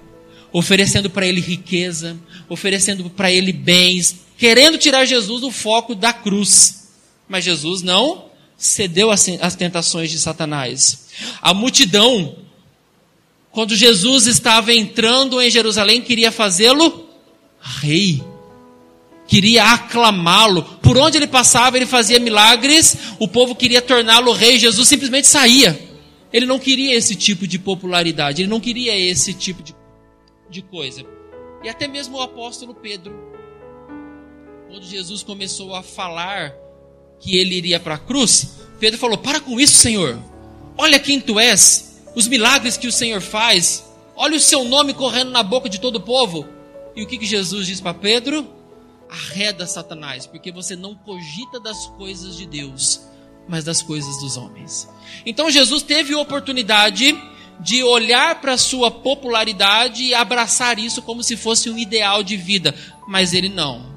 oferecendo 0.54 1.10
para 1.10 1.26
ele 1.26 1.42
riqueza, 1.42 2.16
oferecendo 2.48 3.10
para 3.10 3.32
ele 3.32 3.52
bens, 3.52 4.16
querendo 4.38 4.78
tirar 4.78 5.04
Jesus 5.04 5.42
do 5.42 5.50
foco 5.52 5.96
da 5.96 6.14
cruz. 6.14 6.92
Mas 7.28 7.44
Jesus 7.44 7.82
não 7.82 8.26
cedeu 8.56 9.10
às 9.12 9.56
tentações 9.58 10.12
de 10.12 10.20
Satanás. 10.20 11.08
A 11.42 11.54
multidão, 11.54 12.36
quando 13.52 13.76
Jesus 13.76 14.28
estava 14.28 14.72
entrando 14.72 15.42
em 15.42 15.50
Jerusalém, 15.50 16.00
queria 16.02 16.32
fazê-lo 16.32 17.10
rei. 17.60 18.24
Queria 19.28 19.64
aclamá-lo. 19.74 20.64
Por 20.82 20.98
onde 20.98 21.18
ele 21.18 21.28
passava, 21.28 21.78
ele 21.78 21.86
fazia 21.86 22.20
milagres. 22.20 22.96
O 23.18 23.28
povo 23.28 23.56
queria 23.56 23.82
torná-lo 23.82 24.34
rei. 24.34 24.60
Jesus 24.60 24.88
simplesmente 24.88 25.28
saía. 25.28 25.82
Ele 26.32 26.46
não 26.46 26.60
queria 26.60 26.96
esse 26.96 27.16
tipo 27.16 27.48
de 27.48 27.58
popularidade. 27.58 28.42
Ele 28.42 28.50
não 28.50 28.60
queria 28.60 28.98
esse 28.98 29.34
tipo 29.34 29.64
de, 29.64 29.74
de 30.54 30.62
coisa. 30.62 31.04
E 31.64 31.70
até 31.70 31.88
mesmo 31.88 32.18
o 32.18 32.22
apóstolo 32.22 32.76
Pedro, 32.76 33.14
quando 34.70 34.86
Jesus 34.86 35.24
começou 35.24 35.76
a 35.76 35.82
falar 35.84 36.54
que 37.20 37.38
ele 37.38 37.56
iria 37.56 37.80
para 37.80 37.96
a 37.96 38.00
cruz, 38.00 38.60
Pedro 38.80 39.00
falou: 39.00 39.18
Para 39.18 39.40
com 39.40 39.60
isso, 39.60 39.76
Senhor. 39.76 40.18
Olha 40.78 41.00
quem 41.00 41.20
tu 41.20 41.40
és, 41.40 42.02
os 42.16 42.28
milagres 42.28 42.78
que 42.78 42.88
o 42.88 42.92
Senhor 42.92 43.22
faz. 43.22 43.92
Olha 44.16 44.38
o 44.38 44.40
seu 44.40 44.64
nome 44.64 44.94
correndo 44.94 45.32
na 45.32 45.42
boca 45.42 45.68
de 45.68 45.80
todo 45.80 45.98
o 45.98 46.02
povo. 46.02 46.48
E 46.96 47.02
o 47.02 47.08
que, 47.08 47.18
que 47.18 47.26
Jesus 47.26 47.66
diz 47.66 47.82
para 47.82 47.94
Pedro? 47.94 48.48
Arreda 49.10 49.66
Satanás, 49.66 50.26
porque 50.26 50.52
você 50.52 50.76
não 50.76 50.96
cogita 50.96 51.60
das 51.60 51.88
coisas 51.98 52.36
de 52.36 52.46
Deus, 52.46 53.02
mas 53.48 53.64
das 53.64 53.82
coisas 53.82 54.20
dos 54.20 54.38
homens. 54.38 54.90
Então 55.26 55.50
Jesus 55.50 55.84
teve 55.84 56.16
oportunidade 56.16 57.16
de 57.60 57.84
olhar 57.84 58.42
para 58.42 58.58
sua 58.58 58.92
popularidade 58.92 60.04
e 60.04 60.14
abraçar 60.14 60.80
isso 60.80 61.02
como 61.02 61.24
se 61.24 61.38
fosse 61.38 61.70
um 61.70 61.78
ideal 61.78 62.24
de 62.24 62.36
vida, 62.36 62.76
mas 63.08 63.34
ele 63.34 63.50
não. 63.50 63.94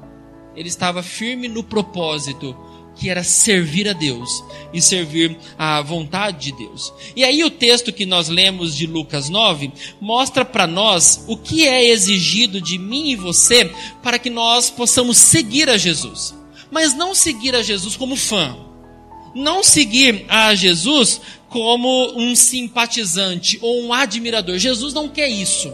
Ele 0.55 0.69
estava 0.69 1.03
firme 1.03 1.47
no 1.47 1.63
propósito 1.63 2.55
que 2.97 3.09
era 3.09 3.23
servir 3.23 3.87
a 3.87 3.93
Deus 3.93 4.43
e 4.73 4.81
servir 4.81 5.37
à 5.57 5.81
vontade 5.81 6.51
de 6.51 6.57
Deus. 6.57 6.91
E 7.15 7.23
aí 7.23 7.43
o 7.43 7.49
texto 7.49 7.93
que 7.93 8.05
nós 8.05 8.27
lemos 8.27 8.75
de 8.75 8.87
Lucas 8.87 9.29
9 9.29 9.71
mostra 10.01 10.43
para 10.43 10.67
nós 10.67 11.23
o 11.27 11.37
que 11.37 11.67
é 11.67 11.89
exigido 11.89 12.59
de 12.59 12.77
mim 12.77 13.11
e 13.11 13.15
você 13.15 13.71
para 14.01 14.19
que 14.19 14.29
nós 14.29 14.69
possamos 14.69 15.17
seguir 15.17 15.69
a 15.69 15.77
Jesus. 15.77 16.35
Mas 16.71 16.93
não 16.93 17.13
seguir 17.13 17.55
a 17.55 17.61
Jesus 17.61 17.95
como 17.95 18.15
fã. 18.15 18.57
Não 19.35 19.63
seguir 19.63 20.25
a 20.27 20.55
Jesus 20.55 21.21
como 21.49 22.13
um 22.17 22.35
simpatizante 22.35 23.57
ou 23.61 23.83
um 23.83 23.93
admirador. 23.93 24.57
Jesus 24.57 24.93
não 24.93 25.07
quer 25.07 25.29
isso. 25.29 25.73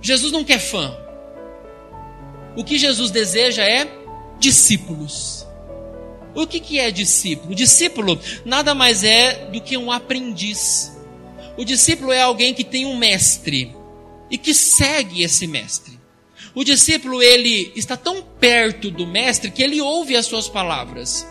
Jesus 0.00 0.32
não 0.32 0.44
quer 0.44 0.58
fã. 0.58 0.96
O 2.56 2.64
que 2.64 2.78
Jesus 2.78 3.10
deseja 3.10 3.64
é 3.64 3.88
discípulos 4.38 5.46
o 6.34 6.46
que, 6.46 6.60
que 6.60 6.78
é 6.78 6.90
discípulo? 6.90 7.54
Discípulo 7.54 8.18
nada 8.44 8.74
mais 8.74 9.04
é 9.04 9.46
do 9.46 9.60
que 9.60 9.76
um 9.76 9.92
aprendiz. 9.92 10.92
O 11.56 11.64
discípulo 11.64 12.12
é 12.12 12.22
alguém 12.22 12.54
que 12.54 12.64
tem 12.64 12.86
um 12.86 12.96
mestre 12.96 13.74
e 14.30 14.38
que 14.38 14.54
segue 14.54 15.22
esse 15.22 15.46
mestre. 15.46 16.00
O 16.54 16.64
discípulo 16.64 17.22
ele 17.22 17.72
está 17.76 17.96
tão 17.96 18.22
perto 18.22 18.90
do 18.90 19.06
mestre 19.06 19.50
que 19.50 19.62
ele 19.62 19.80
ouve 19.80 20.16
as 20.16 20.26
suas 20.26 20.48
palavras. 20.48 21.26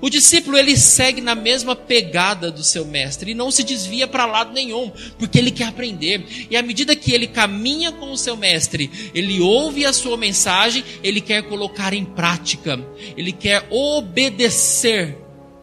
O 0.00 0.10
discípulo 0.10 0.58
ele 0.58 0.76
segue 0.76 1.20
na 1.20 1.34
mesma 1.34 1.74
pegada 1.74 2.50
do 2.50 2.62
seu 2.62 2.84
mestre 2.84 3.30
e 3.30 3.34
não 3.34 3.50
se 3.50 3.62
desvia 3.62 4.06
para 4.06 4.26
lado 4.26 4.52
nenhum, 4.52 4.92
porque 5.18 5.38
ele 5.38 5.50
quer 5.50 5.68
aprender. 5.68 6.24
E 6.50 6.56
à 6.56 6.62
medida 6.62 6.94
que 6.94 7.12
ele 7.12 7.26
caminha 7.26 7.92
com 7.92 8.12
o 8.12 8.18
seu 8.18 8.36
mestre, 8.36 8.90
ele 9.14 9.40
ouve 9.40 9.86
a 9.86 9.92
sua 9.92 10.16
mensagem, 10.16 10.84
ele 11.02 11.20
quer 11.20 11.42
colocar 11.42 11.94
em 11.94 12.04
prática, 12.04 12.78
ele 13.16 13.32
quer 13.32 13.66
obedecer 13.70 15.16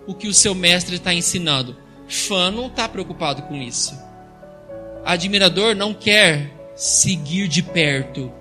o 0.08 0.14
que 0.14 0.28
o 0.28 0.34
seu 0.34 0.56
mestre 0.56 0.96
está 0.96 1.14
ensinando. 1.14 1.78
Fã 2.08 2.52
não 2.52 2.68
está 2.68 2.88
preocupado 2.90 3.44
com 3.44 3.56
isso. 3.56 3.98
Admirador 5.06 5.76
não 5.76 5.94
quer 5.94 6.52
seguir 6.76 7.48
de 7.48 7.62
perto, 7.62 8.32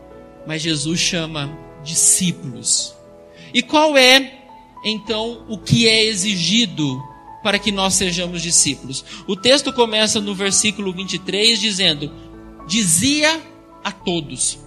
mas 0.47 0.63
Jesus 0.63 1.01
chama 1.01 1.57
discípulos. 1.83 2.95
E 3.53 3.63
qual 3.63 3.97
é 3.97 4.42
então 4.85 5.45
o 5.49 5.57
que 5.57 5.89
é 5.89 6.05
exigido 6.05 7.03
para 7.43 7.59
que 7.59 7.73
nós 7.73 7.95
sejamos 7.95 8.41
discípulos. 8.41 9.05
O 9.27 9.37
texto 9.37 9.73
começa 9.73 10.21
no 10.21 10.35
versículo 10.35 10.93
23 10.93 11.61
dizendo: 11.61 12.13
Dizia 12.67 13.41
a 13.83 13.91
todos. 13.91 14.59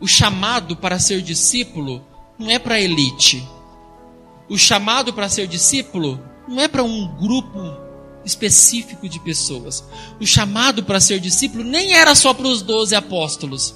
O 0.00 0.06
chamado 0.06 0.76
para 0.76 0.98
ser 0.98 1.20
discípulo 1.20 2.04
não 2.38 2.50
é 2.50 2.58
para 2.58 2.80
elite. 2.80 3.46
O 4.48 4.56
chamado 4.56 5.12
para 5.12 5.28
ser 5.28 5.46
discípulo 5.46 6.20
não 6.48 6.60
é 6.60 6.68
para 6.68 6.82
um 6.82 7.06
grupo 7.16 7.76
específico 8.24 9.08
de 9.08 9.20
pessoas. 9.20 9.84
O 10.20 10.26
chamado 10.26 10.84
para 10.84 11.00
ser 11.00 11.20
discípulo 11.20 11.64
nem 11.64 11.92
era 11.92 12.14
só 12.14 12.32
para 12.32 12.48
os 12.48 12.62
doze 12.62 12.94
apóstolos. 12.94 13.74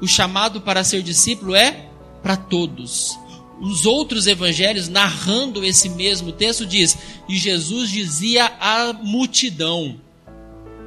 O 0.00 0.06
chamado 0.06 0.60
para 0.60 0.82
ser 0.82 1.02
discípulo 1.02 1.54
é 1.54 1.88
para 2.22 2.36
todos 2.36 3.18
os 3.60 3.86
outros 3.86 4.26
evangelhos, 4.26 4.88
narrando 4.88 5.64
esse 5.64 5.88
mesmo 5.88 6.32
texto, 6.32 6.66
diz: 6.66 6.96
E 7.28 7.36
Jesus 7.36 7.90
dizia 7.90 8.46
à 8.60 8.92
multidão. 8.92 10.00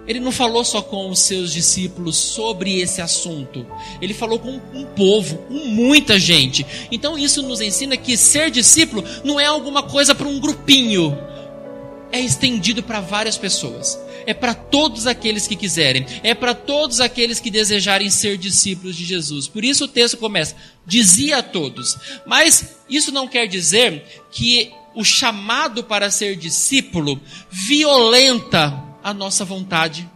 Ele 0.08 0.20
não 0.20 0.32
falou 0.32 0.66
só 0.66 0.82
com 0.82 1.10
os 1.10 1.20
seus 1.20 1.54
discípulos 1.54 2.16
sobre 2.16 2.80
esse 2.80 3.00
assunto. 3.00 3.64
Ele 4.02 4.14
falou 4.14 4.40
com 4.40 4.60
um 4.74 4.86
povo, 4.96 5.38
com 5.48 5.54
muita 5.54 6.18
gente. 6.18 6.66
Então 6.92 7.16
isso 7.16 7.44
nos 7.44 7.62
ensina 7.62 7.96
que 7.96 8.18
ser 8.18 8.50
discípulo 8.50 9.04
não 9.24 9.40
é 9.40 9.46
alguma 9.46 9.84
coisa 9.84 10.16
para 10.16 10.28
um 10.28 10.40
grupinho. 10.40 11.16
É 12.12 12.20
estendido 12.20 12.82
para 12.82 13.00
várias 13.00 13.38
pessoas 13.38 14.00
é 14.30 14.34
para 14.36 14.54
todos 14.54 15.08
aqueles 15.08 15.48
que 15.48 15.56
quiserem, 15.56 16.06
é 16.22 16.36
para 16.36 16.54
todos 16.54 17.00
aqueles 17.00 17.40
que 17.40 17.50
desejarem 17.50 18.12
ser 18.12 18.38
discípulos 18.38 18.96
de 18.96 19.04
Jesus. 19.04 19.48
Por 19.48 19.64
isso 19.64 19.86
o 19.86 19.88
texto 19.88 20.18
começa: 20.18 20.56
dizia 20.86 21.40
a 21.40 21.44
todos. 21.44 21.98
Mas 22.28 22.76
isso 22.88 23.12
não 23.12 23.28
quer 23.28 23.48
dizer 23.48 24.06
que 24.30 24.72
o 24.94 25.04
chamado 25.04 25.84
para 25.84 26.12
ser 26.12 26.36
discípulo 26.36 27.20
violenta 27.50 28.84
a 29.04 29.16
nossa 29.16 29.44
vontade. 29.44 30.08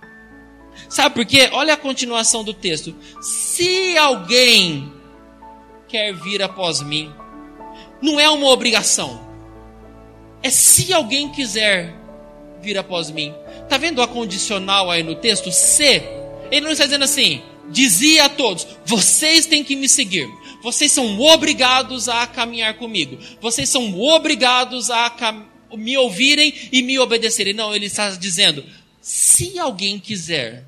Sabe 0.88 1.16
por 1.16 1.26
quê? 1.26 1.50
Olha 1.52 1.74
a 1.74 1.78
continuação 1.78 2.44
do 2.44 2.54
texto. 2.54 2.96
Se 3.20 3.98
alguém 3.98 4.94
quer 5.88 6.14
vir 6.14 6.44
após 6.44 6.84
mim, 6.84 7.12
não 8.00 8.20
é 8.20 8.30
uma 8.30 8.50
obrigação. 8.50 9.28
É 10.44 10.52
se 10.52 10.94
alguém 10.94 11.32
quiser 11.32 11.96
vir 12.62 12.78
após 12.78 13.10
mim. 13.10 13.34
Está 13.64 13.78
vendo 13.78 14.02
a 14.02 14.08
condicional 14.08 14.92
aí 14.92 15.04
no 15.04 15.16
texto? 15.16 15.52
Se. 15.52 16.02
Ele 16.52 16.62
não 16.62 16.72
está 16.72 16.86
dizendo 16.86 17.04
assim, 17.04 17.42
dizia 17.70 18.26
a 18.26 18.30
todos: 18.30 18.68
vocês 18.86 19.46
têm 19.46 19.64
que 19.64 19.76
me 19.76 19.90
seguir. 19.90 20.30
Vocês 20.62 20.92
são 20.92 21.20
obrigados 21.20 22.08
a 22.08 22.26
caminhar 22.26 22.76
comigo. 22.76 23.18
Vocês 23.42 23.68
são 23.70 24.00
obrigados 24.00 24.90
a 24.90 25.12
me 25.76 25.98
ouvirem 25.98 26.54
e 26.72 26.82
me 26.82 26.98
obedecerem. 27.00 27.54
Não, 27.54 27.76
ele 27.76 27.88
está 27.88 28.10
dizendo: 28.12 28.64
se 29.02 29.58
alguém 29.60 30.00
quiser 30.00 30.66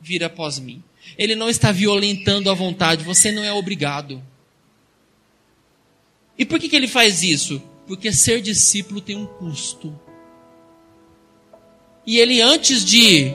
vir 0.00 0.24
após 0.24 0.58
mim. 0.58 0.82
Ele 1.18 1.34
não 1.34 1.50
está 1.50 1.70
violentando 1.70 2.50
a 2.50 2.54
vontade, 2.54 3.04
você 3.04 3.30
não 3.30 3.44
é 3.44 3.52
obrigado. 3.52 4.22
E 6.38 6.44
por 6.46 6.58
que, 6.58 6.68
que 6.68 6.76
ele 6.76 6.88
faz 6.88 7.22
isso? 7.22 7.62
Porque 7.86 8.12
ser 8.12 8.40
discípulo 8.40 9.00
tem 9.00 9.16
um 9.16 9.26
custo. 9.26 9.98
E 12.06 12.18
ele, 12.18 12.40
antes 12.40 12.84
de 12.84 13.32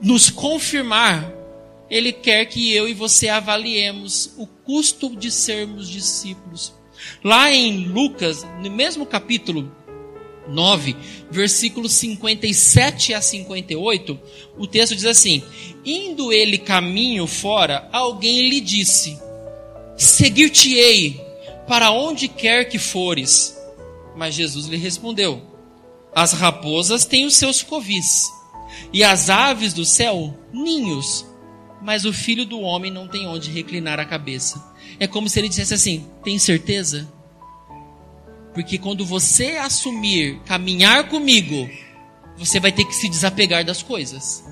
nos 0.00 0.28
confirmar, 0.30 1.32
ele 1.88 2.12
quer 2.12 2.46
que 2.46 2.72
eu 2.72 2.88
e 2.88 2.94
você 2.94 3.28
avaliemos 3.28 4.32
o 4.36 4.46
custo 4.46 5.14
de 5.14 5.30
sermos 5.30 5.88
discípulos. 5.88 6.72
Lá 7.22 7.50
em 7.52 7.86
Lucas, 7.86 8.44
no 8.60 8.70
mesmo 8.70 9.06
capítulo 9.06 9.72
9, 10.48 10.96
versículos 11.30 11.92
57 11.92 13.14
a 13.14 13.20
58, 13.20 14.18
o 14.56 14.66
texto 14.66 14.94
diz 14.94 15.04
assim: 15.04 15.42
Indo 15.84 16.32
ele 16.32 16.58
caminho 16.58 17.26
fora, 17.26 17.88
alguém 17.92 18.48
lhe 18.48 18.60
disse: 18.60 19.18
Seguir-te-ei 19.96 21.20
para 21.66 21.90
onde 21.90 22.28
quer 22.28 22.68
que 22.68 22.78
fores. 22.78 23.56
Mas 24.16 24.34
Jesus 24.34 24.66
lhe 24.66 24.76
respondeu: 24.76 25.42
As 26.16 26.32
raposas 26.32 27.04
têm 27.04 27.26
os 27.26 27.36
seus 27.36 27.62
covis, 27.62 28.32
e 28.90 29.04
as 29.04 29.28
aves 29.28 29.74
do 29.74 29.84
céu 29.84 30.34
ninhos, 30.50 31.26
mas 31.82 32.06
o 32.06 32.12
filho 32.12 32.46
do 32.46 32.58
homem 32.58 32.90
não 32.90 33.06
tem 33.06 33.26
onde 33.26 33.50
reclinar 33.50 34.00
a 34.00 34.04
cabeça. 34.06 34.74
É 34.98 35.06
como 35.06 35.28
se 35.28 35.38
ele 35.38 35.50
dissesse 35.50 35.74
assim: 35.74 36.06
Tem 36.24 36.38
certeza? 36.38 37.06
Porque 38.54 38.78
quando 38.78 39.04
você 39.04 39.58
assumir 39.58 40.40
caminhar 40.46 41.06
comigo, 41.10 41.68
você 42.38 42.58
vai 42.58 42.72
ter 42.72 42.86
que 42.86 42.96
se 42.96 43.10
desapegar 43.10 43.62
das 43.62 43.82
coisas. 43.82 44.42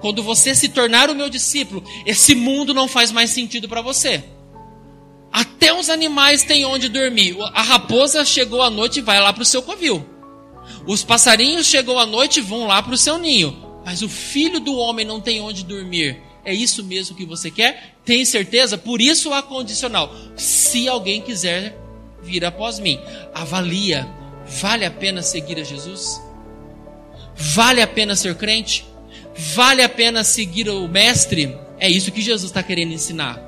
Quando 0.00 0.22
você 0.22 0.54
se 0.54 0.70
tornar 0.70 1.10
o 1.10 1.14
meu 1.14 1.28
discípulo, 1.28 1.84
esse 2.06 2.34
mundo 2.34 2.72
não 2.72 2.88
faz 2.88 3.12
mais 3.12 3.28
sentido 3.28 3.68
para 3.68 3.82
você. 3.82 4.24
Até 5.30 5.70
os 5.74 5.90
animais 5.90 6.44
têm 6.44 6.64
onde 6.64 6.88
dormir. 6.88 7.36
A 7.52 7.60
raposa 7.60 8.24
chegou 8.24 8.62
à 8.62 8.70
noite 8.70 9.00
e 9.00 9.02
vai 9.02 9.20
lá 9.20 9.34
para 9.34 9.42
o 9.42 9.46
seu 9.46 9.62
covil. 9.62 10.11
Os 10.86 11.02
passarinhos 11.04 11.66
chegou 11.66 11.98
à 11.98 12.06
noite 12.06 12.38
e 12.38 12.42
vão 12.42 12.66
lá 12.66 12.82
para 12.82 12.94
o 12.94 12.98
seu 12.98 13.18
ninho. 13.18 13.56
Mas 13.84 14.02
o 14.02 14.08
filho 14.08 14.60
do 14.60 14.76
homem 14.76 15.04
não 15.04 15.20
tem 15.20 15.40
onde 15.40 15.64
dormir. 15.64 16.20
É 16.44 16.52
isso 16.54 16.82
mesmo 16.84 17.16
que 17.16 17.24
você 17.24 17.50
quer? 17.50 17.96
Tem 18.04 18.24
certeza? 18.24 18.76
Por 18.76 19.00
isso 19.00 19.32
a 19.32 19.42
condicional. 19.42 20.14
Se 20.36 20.88
alguém 20.88 21.20
quiser 21.20 21.78
vir 22.22 22.44
após 22.44 22.78
mim. 22.78 22.98
Avalia: 23.34 24.08
vale 24.46 24.84
a 24.84 24.90
pena 24.90 25.22
seguir 25.22 25.58
a 25.58 25.64
Jesus? 25.64 26.20
Vale 27.34 27.82
a 27.82 27.86
pena 27.86 28.14
ser 28.14 28.34
crente? 28.36 28.86
Vale 29.54 29.82
a 29.82 29.88
pena 29.88 30.22
seguir 30.22 30.68
o 30.68 30.86
Mestre? 30.88 31.56
É 31.78 31.88
isso 31.88 32.12
que 32.12 32.20
Jesus 32.20 32.50
está 32.50 32.62
querendo 32.62 32.92
ensinar. 32.92 33.40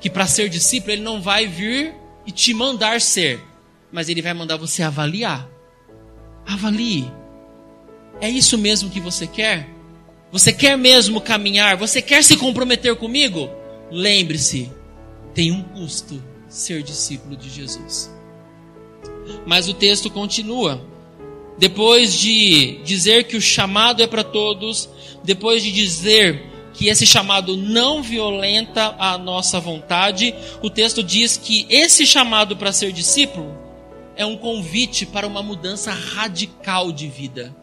Que 0.00 0.10
para 0.10 0.26
ser 0.26 0.48
discípulo, 0.48 0.92
ele 0.92 1.02
não 1.02 1.22
vai 1.22 1.46
vir 1.46 1.94
e 2.26 2.32
te 2.32 2.52
mandar 2.52 3.00
ser, 3.00 3.40
mas 3.90 4.08
ele 4.08 4.20
vai 4.20 4.34
mandar 4.34 4.56
você 4.56 4.82
avaliar. 4.82 5.48
Avalie. 6.46 7.10
É 8.20 8.28
isso 8.28 8.56
mesmo 8.56 8.90
que 8.90 9.00
você 9.00 9.26
quer? 9.26 9.68
Você 10.30 10.52
quer 10.52 10.76
mesmo 10.76 11.20
caminhar? 11.20 11.76
Você 11.76 12.02
quer 12.02 12.22
se 12.22 12.36
comprometer 12.36 12.96
comigo? 12.96 13.48
Lembre-se, 13.90 14.70
tem 15.32 15.52
um 15.52 15.62
custo 15.62 16.22
ser 16.48 16.82
discípulo 16.82 17.36
de 17.36 17.48
Jesus. 17.48 18.10
Mas 19.46 19.68
o 19.68 19.74
texto 19.74 20.10
continua. 20.10 20.84
Depois 21.58 22.12
de 22.12 22.80
dizer 22.84 23.24
que 23.24 23.36
o 23.36 23.40
chamado 23.40 24.02
é 24.02 24.06
para 24.06 24.24
todos, 24.24 24.88
depois 25.22 25.62
de 25.62 25.70
dizer 25.70 26.50
que 26.72 26.88
esse 26.88 27.06
chamado 27.06 27.56
não 27.56 28.02
violenta 28.02 28.96
a 28.98 29.16
nossa 29.16 29.60
vontade, 29.60 30.34
o 30.60 30.68
texto 30.68 31.02
diz 31.02 31.36
que 31.36 31.64
esse 31.70 32.04
chamado 32.04 32.56
para 32.56 32.72
ser 32.72 32.90
discípulo 32.92 33.63
é 34.16 34.24
um 34.24 34.36
convite 34.36 35.06
para 35.06 35.26
uma 35.26 35.42
mudança 35.42 35.92
radical 35.92 36.92
de 36.92 37.08
vida. 37.08 37.54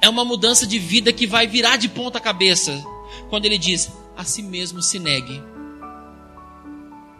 É 0.00 0.08
uma 0.08 0.24
mudança 0.24 0.66
de 0.66 0.78
vida 0.78 1.12
que 1.12 1.26
vai 1.26 1.46
virar 1.46 1.76
de 1.76 1.88
ponta 1.88 2.20
cabeça. 2.20 2.84
Quando 3.30 3.46
ele 3.46 3.58
diz: 3.58 3.90
a 4.16 4.24
si 4.24 4.42
mesmo 4.42 4.82
se 4.82 4.98
negue. 4.98 5.42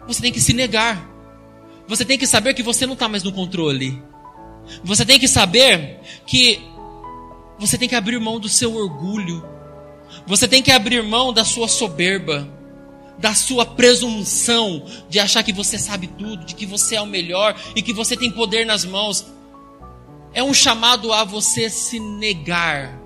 Você 0.07 0.21
tem 0.21 0.31
que 0.31 0.41
se 0.41 0.53
negar. 0.53 1.09
Você 1.87 2.05
tem 2.05 2.17
que 2.17 2.27
saber 2.27 2.53
que 2.53 2.63
você 2.63 2.85
não 2.85 2.93
está 2.93 3.07
mais 3.07 3.23
no 3.23 3.31
controle. 3.31 4.01
Você 4.83 5.05
tem 5.05 5.19
que 5.19 5.27
saber 5.27 5.99
que 6.25 6.61
você 7.59 7.77
tem 7.77 7.87
que 7.87 7.95
abrir 7.95 8.19
mão 8.19 8.39
do 8.39 8.49
seu 8.49 8.75
orgulho. 8.75 9.43
Você 10.25 10.47
tem 10.47 10.61
que 10.61 10.71
abrir 10.71 11.03
mão 11.03 11.33
da 11.33 11.43
sua 11.43 11.67
soberba, 11.67 12.47
da 13.17 13.33
sua 13.33 13.65
presunção 13.65 14.85
de 15.09 15.19
achar 15.19 15.43
que 15.43 15.53
você 15.53 15.77
sabe 15.77 16.07
tudo, 16.07 16.45
de 16.45 16.55
que 16.55 16.65
você 16.65 16.95
é 16.95 17.01
o 17.01 17.05
melhor 17.05 17.55
e 17.75 17.81
que 17.81 17.93
você 17.93 18.17
tem 18.17 18.31
poder 18.31 18.65
nas 18.65 18.83
mãos. 18.83 19.25
É 20.33 20.43
um 20.43 20.53
chamado 20.53 21.13
a 21.13 21.23
você 21.23 21.69
se 21.69 21.99
negar. 21.99 22.99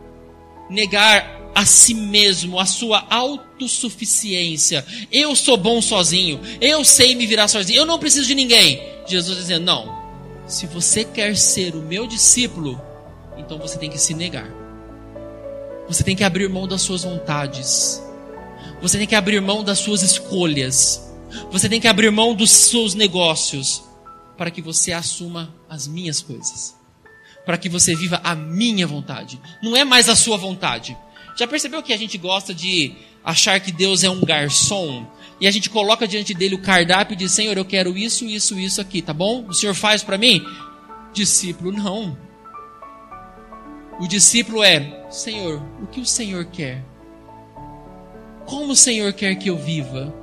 Negar 0.70 1.52
a 1.54 1.65
si 1.65 1.93
mesmo, 1.93 2.60
a 2.60 2.65
sua 2.65 3.06
autossuficiência. 3.10 4.86
Eu 5.12 5.36
sou 5.36 5.58
bom 5.58 5.82
sozinho, 5.82 6.39
eu 6.62 6.86
sei 6.86 7.15
me 7.15 7.26
virar 7.26 7.48
sozinho, 7.48 7.80
eu 7.80 7.86
não 7.86 8.00
preciso 8.00 8.28
de 8.28 8.36
ninguém. 8.36 8.82
Jesus 9.08 9.38
dizendo: 9.38 9.65
não, 9.65 9.98
se 10.46 10.67
você 10.67 11.04
quer 11.04 11.36
ser 11.36 11.76
o 11.76 11.82
meu 11.82 12.06
discípulo, 12.06 12.80
então 13.38 13.58
você 13.58 13.78
tem 13.78 13.89
que 13.89 13.98
se 13.98 14.13
negar. 14.13 14.48
Você 15.88 16.04
tem 16.04 16.15
que 16.15 16.24
abrir 16.24 16.50
mão 16.50 16.67
das 16.67 16.82
suas 16.82 17.04
vontades. 17.04 18.04
Você 18.82 18.98
tem 18.98 19.08
que 19.08 19.16
abrir 19.16 19.42
mão 19.42 19.63
das 19.63 19.80
suas 19.80 20.02
escolhas. 20.04 21.04
Você 21.52 21.68
tem 21.68 21.80
que 21.80 21.88
abrir 21.88 22.12
mão 22.12 22.36
dos 22.36 22.52
seus 22.52 22.94
negócios 22.94 23.84
para 24.38 24.52
que 24.52 24.62
você 24.62 24.92
assuma 24.92 25.54
as 25.68 25.88
minhas 25.88 26.22
coisas. 26.22 26.76
Para 27.46 27.58
que 27.58 27.70
você 27.70 27.96
viva 27.96 28.22
a 28.24 28.36
minha 28.36 28.86
vontade. 28.86 29.40
Não 29.63 29.76
é 29.76 29.84
mais 29.84 30.10
a 30.10 30.16
sua 30.16 30.38
vontade. 30.38 30.96
Já 31.36 31.48
percebeu 31.48 31.82
que 31.82 31.94
a 31.94 31.98
gente 31.98 32.18
gosta 32.18 32.54
de 32.54 32.96
achar 33.24 33.60
que 33.60 33.72
Deus 33.72 34.04
é 34.04 34.10
um 34.10 34.22
garçom? 34.22 35.08
E 35.40 35.48
a 35.48 35.52
gente 35.52 35.70
coloca 35.70 36.08
diante 36.08 36.34
dele 36.34 36.56
o 36.56 36.62
cardápio 36.62 37.13
e 37.13 37.18
diz: 37.18 37.32
Senhor, 37.32 37.58
eu 37.58 37.66
quero 37.66 37.98
isso, 37.98 38.26
isso, 38.26 38.58
isso 38.60 38.82
aqui, 38.82 39.02
tá 39.02 39.13
bom? 39.13 39.46
O 39.48 39.54
Senhor 39.54 39.74
faz 39.74 40.04
para 40.04 40.18
mim? 40.18 40.44
Discípulo, 41.13 41.72
não. 41.72 42.18
O 44.00 44.08
discípulo 44.08 44.63
é: 44.63 45.08
Senhor, 45.10 45.62
o 45.82 45.88
que 45.88 46.00
o 46.00 46.06
Senhor 46.06 46.46
quer? 46.46 46.84
Como 48.48 48.72
o 48.72 48.76
Senhor 48.76 49.14
quer 49.14 49.36
que 49.36 49.50
eu 49.50 49.58
viva? 49.58 50.14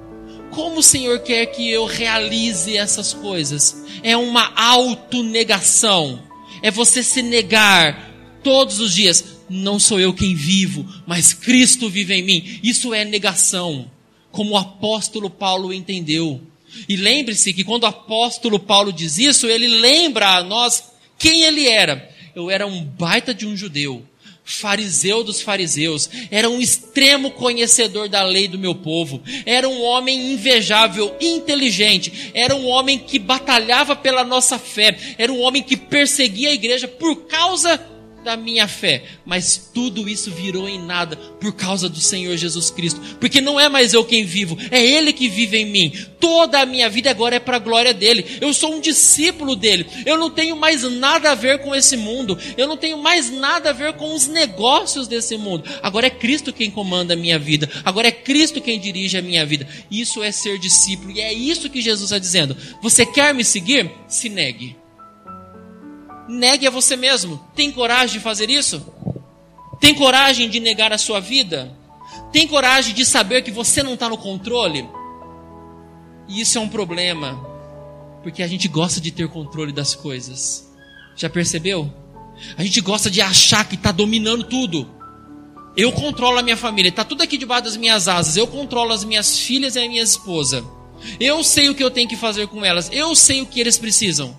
Como 0.51 0.79
o 0.79 0.83
Senhor 0.83 1.21
quer 1.21 1.47
que 1.47 1.71
eu 1.71 1.85
realize 1.85 2.77
essas 2.77 3.13
coisas? 3.13 3.85
É 4.03 4.17
uma 4.17 4.53
autonegação. 4.57 6.23
É 6.63 6.71
você 6.71 7.03
se 7.03 7.23
negar 7.23 8.13
todos 8.43 8.81
os 8.81 8.95
dias 8.95 9.35
não 9.49 9.79
sou 9.79 10.01
eu 10.01 10.13
quem 10.15 10.35
vivo, 10.35 10.87
mas 11.07 11.35
Cristo 11.35 11.89
vive 11.91 12.15
em 12.15 12.23
mim. 12.23 12.61
Isso 12.63 12.95
é 12.95 13.05
negação, 13.05 13.91
como 14.31 14.53
o 14.53 14.57
apóstolo 14.57 15.29
Paulo 15.29 15.73
entendeu. 15.73 16.41
E 16.89 16.97
lembre-se 16.97 17.53
que 17.53 17.63
quando 17.63 17.85
o 17.85 17.89
apóstolo 17.89 18.59
Paulo 18.59 18.93
diz 18.93 19.19
isso, 19.19 19.47
ele 19.47 19.69
lembra 19.69 20.37
a 20.37 20.43
nós 20.43 20.85
quem 21.19 21.43
ele 21.43 21.69
era. 21.69 22.11
Eu 22.35 22.51
era 22.51 22.67
um 22.67 22.83
baita 22.83 23.33
de 23.33 23.47
um 23.47 23.57
judeu, 23.57 24.03
fariseu 24.45 25.25
dos 25.25 25.41
fariseus, 25.41 26.11
era 26.31 26.51
um 26.51 26.61
extremo 26.61 27.31
conhecedor 27.31 28.09
da 28.09 28.23
lei 28.23 28.47
do 28.47 28.59
meu 28.59 28.75
povo, 28.75 29.23
era 29.47 29.67
um 29.67 29.83
homem 29.83 30.33
invejável, 30.33 31.17
inteligente, 31.19 32.31
era 32.35 32.55
um 32.55 32.67
homem 32.67 32.99
que 32.99 33.19
batalhava 33.19 33.97
pela 33.97 34.23
nossa 34.23 34.59
fé, 34.59 34.97
era 35.17 35.33
um 35.33 35.41
homem 35.41 35.63
que 35.63 35.77
perseguia 35.77 36.51
a 36.51 36.55
igreja 36.55 36.87
por 36.87 37.27
causa 37.27 37.94
da 38.25 38.37
minha 38.37 38.67
fé, 38.67 39.05
mas 39.25 39.71
tudo 39.73 40.09
isso 40.09 40.31
virou 40.31 40.69
em 40.69 40.81
nada 40.81 41.17
por 41.17 41.53
causa 41.53 41.89
do 41.89 42.01
Senhor 42.01 42.37
Jesus 42.37 42.71
Cristo, 42.71 43.01
porque 43.21 43.41
não 43.41 43.61
é 43.61 43.69
mais 43.69 43.93
eu 43.93 44.05
quem 44.05 44.25
vivo, 44.25 44.59
é 44.71 44.85
Ele 44.85 45.13
que 45.13 45.29
vive 45.29 45.59
em 45.59 45.67
mim. 45.67 45.93
Toda 46.19 46.61
a 46.61 46.67
minha 46.67 46.89
vida 46.89 47.11
agora 47.11 47.37
é 47.37 47.39
para 47.39 47.57
a 47.57 47.61
glória 47.61 47.93
dele. 47.93 48.25
Eu 48.41 48.55
sou 48.55 48.75
um 48.75 48.81
discípulo 48.81 49.55
dele. 49.55 49.87
Eu 50.07 50.17
não 50.17 50.31
tenho 50.31 50.57
mais 50.57 50.83
nada 50.83 51.31
a 51.31 51.35
ver 51.35 51.59
com 51.59 51.75
esse 51.75 51.99
mundo. 51.99 52.39
Eu 52.57 52.67
não 52.67 52.79
tenho 52.79 52.97
mais 52.97 53.31
nada 53.31 53.69
a 53.69 53.73
ver 53.75 53.93
com 53.93 54.15
os 54.15 54.27
negócios 54.27 55.07
desse 55.07 55.37
mundo. 55.37 55.65
Agora 55.83 56.07
é 56.07 56.11
Cristo 56.11 56.51
quem 56.51 56.71
comanda 56.71 57.13
a 57.13 57.17
minha 57.17 57.39
vida. 57.39 57.69
Agora 57.85 58.09
é 58.09 58.11
Cristo 58.11 58.63
quem 58.63 58.81
dirige 58.81 59.19
a 59.19 59.23
minha 59.23 59.45
vida. 59.45 59.69
Isso 59.91 60.23
é 60.23 60.33
ser 60.33 60.59
discípulo 60.59 61.11
e 61.11 61.21
é 61.21 61.31
isso 61.31 61.69
que 61.69 61.83
Jesus 61.83 62.05
está 62.05 62.19
dizendo. 62.19 62.57
Você 62.81 63.05
quer 63.05 63.35
me 63.35 63.45
seguir? 63.45 63.91
Se 64.09 64.31
negue. 64.31 64.84
Negue 66.29 66.67
a 66.67 66.71
você 66.71 66.97
mesmo. 66.97 67.41
Tem 67.55 67.71
coragem 67.71 68.19
de 68.19 68.21
fazer 68.21 68.51
isso? 68.51 68.85
Tem 69.81 69.95
coragem 69.95 70.49
de 70.49 70.61
negar 70.61 70.93
a 70.93 70.99
sua 70.99 71.21
vida? 71.21 71.77
Tem 72.33 72.47
coragem 72.47 72.95
de 72.95 73.05
saber 73.05 73.43
que 73.43 73.51
você 73.51 73.83
não 73.83 73.95
está 73.95 74.09
no 74.09 74.17
controle? 74.17 74.89
E 76.29 76.41
isso 76.41 76.57
é 76.59 76.61
um 76.61 76.69
problema, 76.69 77.39
porque 78.23 78.43
a 78.43 78.47
gente 78.47 78.67
gosta 78.67 79.01
de 79.01 79.11
ter 79.11 79.29
controle 79.29 79.73
das 79.73 79.95
coisas. 79.95 80.73
Já 81.17 81.29
percebeu? 81.29 81.93
A 82.57 82.63
gente 82.63 82.81
gosta 82.81 83.11
de 83.11 83.21
achar 83.21 83.69
que 83.69 83.75
está 83.75 83.93
dominando 83.93 84.45
tudo. 84.45 84.89
Eu 85.77 85.93
controlo 85.93 86.39
a 86.39 86.43
minha 86.43 86.57
família, 86.57 86.89
está 86.89 87.05
tudo 87.05 87.23
aqui 87.23 87.37
debaixo 87.37 87.65
das 87.65 87.77
minhas 87.77 88.09
asas. 88.09 88.37
Eu 88.37 88.47
controlo 88.47 88.93
as 88.93 89.05
minhas 89.05 89.39
filhas 89.39 89.77
e 89.77 89.81
a 89.81 89.89
minha 89.89 90.03
esposa. 90.03 90.65
Eu 91.21 91.43
sei 91.45 91.69
o 91.69 91.75
que 91.75 91.83
eu 91.83 91.91
tenho 91.91 92.09
que 92.09 92.17
fazer 92.17 92.47
com 92.49 92.65
elas. 92.65 92.89
Eu 92.93 93.15
sei 93.15 93.43
o 93.43 93.47
que 93.47 93.61
eles 93.61 93.77
precisam. 93.77 94.35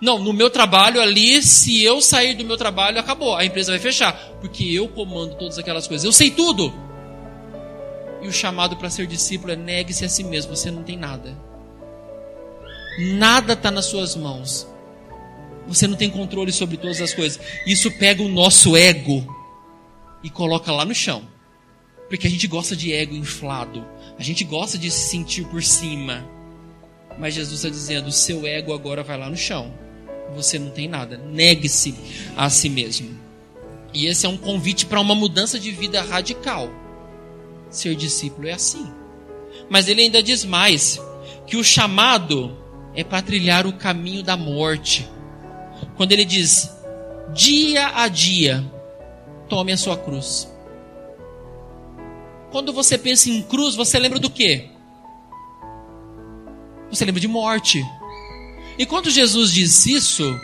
Não, 0.00 0.18
no 0.18 0.32
meu 0.32 0.48
trabalho 0.48 1.00
ali, 1.00 1.42
se 1.42 1.82
eu 1.82 2.00
sair 2.00 2.34
do 2.34 2.44
meu 2.44 2.56
trabalho, 2.56 2.98
acabou. 2.98 3.36
A 3.36 3.44
empresa 3.44 3.72
vai 3.72 3.78
fechar. 3.78 4.14
Porque 4.40 4.64
eu 4.64 4.88
comando 4.88 5.34
todas 5.34 5.58
aquelas 5.58 5.86
coisas. 5.86 6.04
Eu 6.04 6.12
sei 6.12 6.30
tudo. 6.30 6.72
E 8.22 8.26
o 8.26 8.32
chamado 8.32 8.76
para 8.76 8.88
ser 8.88 9.06
discípulo 9.06 9.52
é 9.52 9.56
negue-se 9.56 10.04
a 10.04 10.08
si 10.08 10.24
mesmo. 10.24 10.56
Você 10.56 10.70
não 10.70 10.82
tem 10.82 10.96
nada. 10.96 11.36
Nada 13.18 13.52
está 13.52 13.70
nas 13.70 13.86
suas 13.86 14.16
mãos. 14.16 14.66
Você 15.68 15.86
não 15.86 15.96
tem 15.96 16.08
controle 16.08 16.50
sobre 16.50 16.78
todas 16.78 17.00
as 17.02 17.12
coisas. 17.12 17.38
Isso 17.66 17.90
pega 17.90 18.22
o 18.22 18.28
nosso 18.28 18.74
ego 18.74 19.24
e 20.22 20.30
coloca 20.30 20.72
lá 20.72 20.84
no 20.86 20.94
chão. 20.94 21.22
Porque 22.08 22.26
a 22.26 22.30
gente 22.30 22.46
gosta 22.46 22.74
de 22.74 22.90
ego 22.90 23.14
inflado. 23.14 23.86
A 24.18 24.22
gente 24.22 24.44
gosta 24.44 24.78
de 24.78 24.90
se 24.90 25.10
sentir 25.10 25.44
por 25.44 25.62
cima. 25.62 26.26
Mas 27.18 27.34
Jesus 27.34 27.60
está 27.60 27.68
dizendo: 27.68 28.08
o 28.08 28.12
seu 28.12 28.46
ego 28.46 28.72
agora 28.72 29.02
vai 29.02 29.18
lá 29.18 29.28
no 29.28 29.36
chão 29.36 29.89
você 30.34 30.58
não 30.58 30.70
tem 30.70 30.88
nada. 30.88 31.16
Negue-se 31.18 31.94
a 32.36 32.48
si 32.48 32.68
mesmo. 32.68 33.18
E 33.92 34.06
esse 34.06 34.26
é 34.26 34.28
um 34.28 34.36
convite 34.36 34.86
para 34.86 35.00
uma 35.00 35.14
mudança 35.14 35.58
de 35.58 35.70
vida 35.70 36.00
radical. 36.00 36.70
Ser 37.68 37.94
discípulo 37.94 38.48
é 38.48 38.52
assim. 38.52 38.86
Mas 39.68 39.88
ele 39.88 40.02
ainda 40.02 40.22
diz 40.22 40.44
mais: 40.44 41.00
que 41.46 41.56
o 41.56 41.64
chamado 41.64 42.56
é 42.94 43.02
para 43.02 43.22
trilhar 43.22 43.66
o 43.66 43.72
caminho 43.72 44.22
da 44.22 44.36
morte. 44.36 45.08
Quando 45.96 46.12
ele 46.12 46.24
diz, 46.24 46.70
dia 47.32 47.90
a 47.94 48.08
dia, 48.08 48.64
tome 49.48 49.72
a 49.72 49.76
sua 49.76 49.96
cruz. 49.96 50.50
Quando 52.50 52.72
você 52.72 52.98
pensa 52.98 53.30
em 53.30 53.42
cruz, 53.42 53.74
você 53.74 53.98
lembra 53.98 54.18
do 54.18 54.28
quê? 54.28 54.70
Você 56.90 57.04
lembra 57.04 57.20
de 57.20 57.28
morte. 57.28 57.84
E 58.80 58.86
quando 58.86 59.10
Jesus 59.10 59.52
disse 59.52 59.92
isso, 59.92 60.40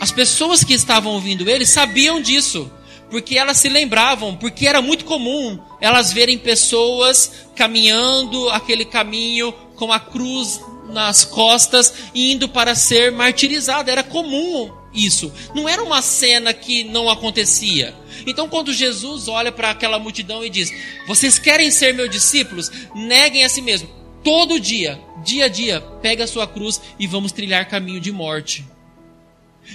as 0.00 0.12
pessoas 0.12 0.62
que 0.62 0.72
estavam 0.72 1.12
ouvindo 1.14 1.50
ele 1.50 1.66
sabiam 1.66 2.22
disso, 2.22 2.70
porque 3.10 3.36
elas 3.36 3.56
se 3.56 3.68
lembravam, 3.68 4.36
porque 4.36 4.68
era 4.68 4.80
muito 4.80 5.04
comum 5.04 5.58
elas 5.80 6.12
verem 6.12 6.38
pessoas 6.38 7.32
caminhando 7.56 8.48
aquele 8.50 8.84
caminho 8.84 9.50
com 9.74 9.92
a 9.92 9.98
cruz 9.98 10.60
nas 10.90 11.24
costas, 11.24 11.92
indo 12.14 12.48
para 12.48 12.76
ser 12.76 13.10
martirizada. 13.10 13.90
Era 13.90 14.04
comum 14.04 14.70
isso. 14.94 15.32
Não 15.52 15.68
era 15.68 15.82
uma 15.82 16.00
cena 16.00 16.54
que 16.54 16.84
não 16.84 17.10
acontecia. 17.10 17.92
Então, 18.24 18.48
quando 18.48 18.72
Jesus 18.72 19.26
olha 19.26 19.50
para 19.50 19.70
aquela 19.70 19.98
multidão 19.98 20.44
e 20.44 20.50
diz: 20.50 20.70
Vocês 21.08 21.40
querem 21.40 21.72
ser 21.72 21.92
meus 21.92 22.10
discípulos? 22.10 22.70
Neguem 22.94 23.44
a 23.44 23.48
si 23.48 23.60
mesmo. 23.60 23.99
Todo 24.22 24.60
dia, 24.60 25.00
dia 25.24 25.46
a 25.46 25.48
dia, 25.48 25.80
pega 26.02 26.24
a 26.24 26.26
sua 26.26 26.46
cruz 26.46 26.80
e 26.98 27.06
vamos 27.06 27.32
trilhar 27.32 27.66
caminho 27.68 28.00
de 28.00 28.12
morte. 28.12 28.64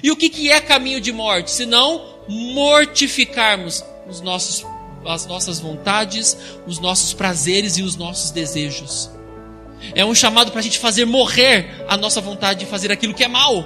E 0.04 0.12
o 0.12 0.16
que, 0.16 0.30
que 0.30 0.52
é 0.52 0.60
caminho 0.60 1.02
de 1.02 1.12
morte? 1.12 1.52
Se 1.52 1.66
não 1.66 2.16
mortificarmos 2.28 3.84
os 4.08 4.22
nossos, 4.22 4.66
as 5.06 5.26
nossas 5.26 5.60
vontades, 5.60 6.38
os 6.68 6.80
nossos 6.80 7.14
prazeres 7.14 7.78
e 7.78 7.82
os 7.82 7.96
nossos 7.96 8.32
desejos. 8.32 9.10
É 9.94 10.06
um 10.06 10.16
chamado 10.16 10.52
para 10.52 10.60
a 10.60 10.64
gente 10.64 10.80
fazer 10.80 11.06
morrer 11.06 11.86
a 11.88 11.98
nossa 11.98 12.22
vontade 12.22 12.60
de 12.60 12.66
fazer 12.66 12.92
aquilo 12.92 13.14
que 13.14 13.24
é 13.24 13.28
mal. 13.28 13.66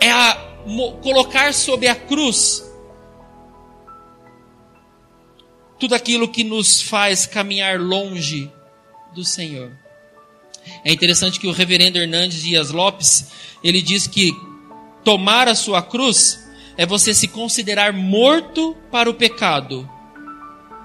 É 0.00 0.10
a, 0.10 0.50
colocar 1.02 1.52
sobre 1.54 1.88
a 1.88 1.94
cruz 1.94 2.64
tudo 5.78 5.94
aquilo 5.94 6.28
que 6.28 6.44
nos 6.44 6.82
faz 6.82 7.24
caminhar 7.24 7.80
longe 7.80 8.52
do 9.14 9.24
Senhor. 9.24 9.70
É 10.84 10.92
interessante 10.92 11.40
que 11.40 11.46
o 11.46 11.52
reverendo 11.52 11.98
Hernandes 11.98 12.42
Dias 12.42 12.70
Lopes, 12.70 13.30
ele 13.62 13.82
diz 13.82 14.06
que 14.06 14.32
tomar 15.04 15.48
a 15.48 15.54
sua 15.54 15.82
cruz 15.82 16.48
é 16.76 16.86
você 16.86 17.12
se 17.14 17.28
considerar 17.28 17.92
morto 17.92 18.76
para 18.90 19.08
o 19.08 19.14
pecado 19.14 19.88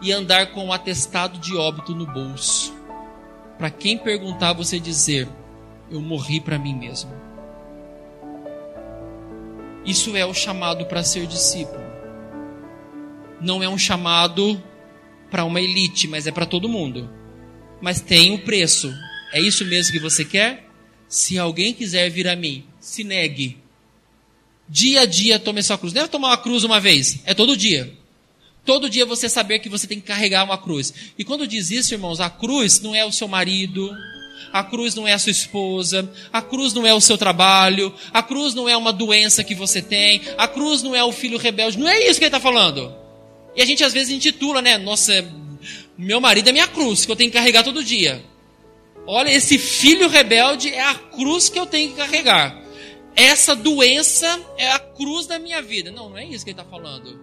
e 0.02 0.12
andar 0.12 0.52
com 0.52 0.66
um 0.66 0.74
atestado 0.74 1.40
de 1.40 1.56
óbito 1.56 1.94
no 1.94 2.06
bolso. 2.06 2.74
Para 3.58 3.70
quem 3.70 3.98
perguntar, 3.98 4.54
você 4.54 4.80
dizer: 4.80 5.28
Eu 5.90 6.02
morri 6.02 6.40
para 6.40 6.60
mim 6.60 6.76
mesmo. 6.76 7.12
Isso 9.86 10.16
é 10.16 10.26
o 10.26 10.34
chamado 10.34 10.86
para 10.86 11.04
ser 11.04 11.28
discípulo. 11.28 11.84
Não 13.40 13.62
é 13.62 13.70
um 13.70 13.78
chamado 13.78 14.62
para 15.30 15.46
uma 15.46 15.62
elite, 15.62 16.08
mas 16.08 16.26
é 16.26 16.32
para 16.32 16.46
todo 16.46 16.68
mundo 16.68 17.10
mas 17.82 18.02
tem 18.02 18.32
um 18.32 18.38
preço. 18.38 18.94
É 19.34 19.40
isso 19.40 19.66
mesmo 19.66 19.92
que 19.92 20.00
você 20.00 20.24
quer? 20.24 20.68
Se 21.08 21.38
alguém 21.38 21.74
quiser 21.74 22.10
vir 22.10 22.28
a 22.28 22.36
mim, 22.36 22.66
se 22.80 23.04
negue. 23.04 23.58
Dia 24.68 25.02
a 25.02 25.06
dia 25.06 25.40
tome 25.40 25.62
sua 25.62 25.78
cruz. 25.78 25.94
Não 25.94 26.04
é 26.04 26.08
tomar 26.08 26.30
uma 26.30 26.38
cruz 26.38 26.64
uma 26.64 26.80
vez, 26.80 27.20
é 27.26 27.34
todo 27.34 27.56
dia. 27.56 27.94
Todo 28.66 28.90
dia 28.90 29.06
você 29.06 29.30
saber 29.30 29.60
que 29.60 29.70
você 29.70 29.86
tem 29.86 30.00
que 30.00 30.08
carregar 30.08 30.44
uma 30.44 30.58
cruz. 30.58 30.94
E 31.18 31.24
quando 31.24 31.48
diz 31.48 31.70
isso, 31.70 31.94
irmãos, 31.94 32.20
a 32.20 32.30
cruz 32.30 32.82
não 32.82 32.96
é 32.96 33.06
o 33.06 33.12
seu 33.12 33.28
marido, 33.28 33.96
a 34.52 34.64
cruz 34.64 34.96
não 34.96 35.08
é 35.08 35.14
a 35.14 35.20
sua 35.20 35.32
esposa, 35.32 36.12
a 36.34 36.42
cruz 36.42 36.74
não 36.74 36.88
é 36.88 36.94
o 36.94 37.02
seu 37.02 37.18
trabalho, 37.18 37.94
a 38.12 38.24
cruz 38.24 38.56
não 38.56 38.68
é 38.68 38.76
uma 38.76 38.92
doença 38.92 39.44
que 39.44 39.54
você 39.54 39.82
tem, 39.82 40.22
a 40.38 40.48
cruz 40.48 40.82
não 40.82 40.96
é 40.96 41.04
o 41.04 41.12
filho 41.12 41.38
rebelde. 41.38 41.78
Não 41.78 41.88
é 41.88 42.08
isso 42.08 42.18
que 42.18 42.26
ele 42.26 42.30
está 42.30 42.40
falando. 42.40 42.92
E 43.56 43.62
a 43.62 43.66
gente 43.66 43.84
às 43.84 43.94
vezes 43.94 44.12
intitula, 44.12 44.62
né? 44.62 44.78
Nossa, 44.80 45.14
meu 45.98 46.20
marido 46.20 46.50
é 46.50 46.52
minha 46.52 46.68
cruz, 46.68 47.06
que 47.06 47.12
eu 47.12 47.16
tenho 47.16 47.32
que 47.32 47.38
carregar 47.38 47.64
todo 47.64 47.84
dia. 47.84 48.24
Olha, 49.08 49.30
esse 49.30 49.58
filho 49.58 50.10
rebelde 50.10 50.74
é 50.74 50.82
a 50.82 50.96
cruz 50.96 51.50
que 51.50 51.60
eu 51.60 51.66
tenho 51.66 51.92
que 51.92 51.98
carregar. 51.98 52.62
Essa 53.16 53.56
doença 53.56 54.40
é 54.58 54.72
a 54.72 54.80
cruz 54.80 55.28
da 55.28 55.40
minha 55.40 55.62
vida. 55.62 55.92
Não, 55.92 56.10
não 56.10 56.18
é 56.18 56.26
isso 56.26 56.44
que 56.44 56.52
ele 56.52 56.60
está 56.60 56.70
falando. 56.70 57.20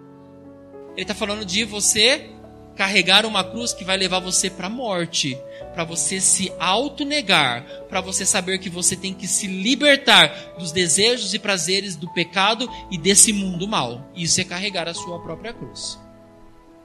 Ele 0.93 1.03
está 1.03 1.15
falando 1.15 1.45
de 1.45 1.65
você 1.65 2.31
carregar 2.77 3.27
uma 3.27 3.45
cruz 3.45 3.73
que 3.75 3.85
vai 3.85 3.97
levar 3.97 4.19
você 4.21 4.49
para 4.49 4.69
a 4.69 4.71
morte, 4.71 5.37
para 5.75 5.85
você 5.85 6.21
se 6.21 6.51
autonegar, 6.59 7.67
para 7.89 8.01
você 8.01 8.25
saber 8.25 8.59
que 8.59 8.71
você 8.71 8.97
tem 8.97 9.13
que 9.13 9.27
se 9.27 9.47
libertar 9.47 10.55
dos 10.59 10.73
desejos 10.73 11.35
e 11.35 11.39
prazeres 11.39 11.97
do 11.97 12.11
pecado 12.13 12.71
e 12.91 12.97
desse 12.97 13.33
mundo 13.33 13.69
mal. 13.69 14.11
Isso 14.15 14.41
é 14.41 14.45
carregar 14.45 14.89
a 14.89 14.95
sua 14.95 15.21
própria 15.21 15.53
cruz. 15.53 15.99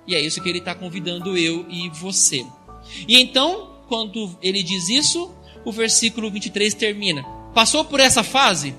E 0.07 0.15
é 0.15 0.21
isso 0.21 0.41
que 0.41 0.49
ele 0.49 0.59
está 0.59 0.73
convidando 0.73 1.37
eu 1.37 1.65
e 1.69 1.89
você. 1.89 2.45
E 3.07 3.19
então, 3.19 3.81
quando 3.87 4.37
ele 4.41 4.63
diz 4.63 4.89
isso, 4.89 5.31
o 5.65 5.71
versículo 5.71 6.31
23 6.31 6.73
termina. 6.73 7.23
Passou 7.53 7.83
por 7.83 7.99
essa 7.99 8.23
fase? 8.23 8.73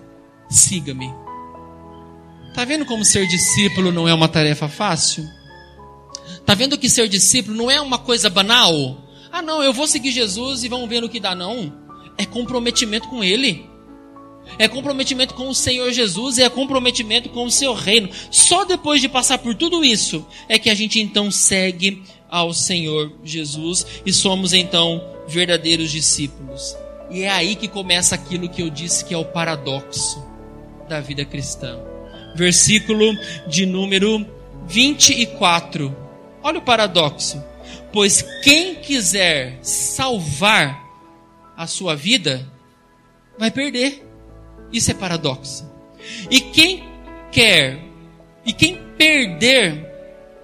Siga-me. 0.49 1.13
Tá 2.55 2.65
vendo 2.65 2.87
como 2.87 3.05
ser 3.05 3.27
discípulo 3.27 3.93
não 3.93 4.09
é 4.09 4.15
uma 4.15 4.29
tarefa 4.29 4.69
fácil? 4.69 5.25
Tá 6.47 6.55
vendo 6.55 6.79
que 6.79 6.89
ser 6.89 7.09
discípulo 7.09 7.57
não 7.57 7.71
é 7.71 7.81
uma 7.81 7.99
coisa 7.99 8.31
banal? 8.31 9.05
Ah, 9.31 9.43
não, 9.43 9.63
eu 9.63 9.73
vou 9.73 9.87
seguir 9.87 10.11
Jesus 10.11 10.65
e 10.65 10.69
vamos 10.69 10.89
ver 10.89 11.03
no 11.03 11.09
que 11.09 11.21
dá, 11.21 11.35
não. 11.35 11.73
É 12.17 12.25
comprometimento 12.25 13.09
com 13.09 13.23
Ele 13.23 13.69
é 14.59 14.69
comprometimento 14.69 15.35
com 15.35 15.49
o 15.49 15.55
Senhor 15.55 15.93
Jesus 15.93 16.39
e 16.39 16.43
é 16.43 16.49
comprometimento 16.49 17.29
com 17.29 17.45
o 17.45 17.51
seu 17.51 17.75
reino. 17.75 18.09
Só 18.31 18.65
depois 18.65 19.01
de 19.01 19.09
passar 19.09 19.39
por 19.39 19.55
tudo 19.55 19.85
isso 19.85 20.27
é 20.49 20.59
que 20.59 20.71
a 20.71 20.75
gente 20.75 21.01
então 21.01 21.31
segue 21.31 22.03
ao 22.31 22.53
Senhor 22.53 23.13
Jesus 23.25 23.87
e 24.05 24.13
somos 24.13 24.53
então 24.53 25.03
verdadeiros 25.27 25.91
discípulos. 25.91 26.77
E 27.11 27.23
é 27.23 27.31
aí 27.31 27.57
que 27.57 27.69
começa 27.69 28.15
aquilo 28.15 28.49
que 28.49 28.63
eu 28.63 28.71
disse 28.71 29.05
que 29.05 29.15
é 29.15 29.19
o 29.19 29.25
paradoxo 29.25 30.23
da 30.89 31.01
vida 31.01 31.25
cristã. 31.25 31.79
Versículo 32.35 33.13
de 33.47 33.67
número 33.67 34.27
24. 34.67 35.95
Olha 36.43 36.59
o 36.59 36.63
paradoxo. 36.63 37.43
Pois 37.93 38.23
quem 38.43 38.77
quiser 38.77 39.59
salvar 39.63 40.87
a 41.57 41.67
sua 41.67 41.97
vida, 41.97 42.47
vai 43.39 43.51
perder. 43.51 44.08
Isso 44.73 44.91
é 44.91 44.95
paradoxo. 44.95 45.67
E 46.31 46.41
quem 46.41 46.85
quer, 47.31 47.79
e 48.45 48.53
quem 48.53 48.81
perder 48.97 49.87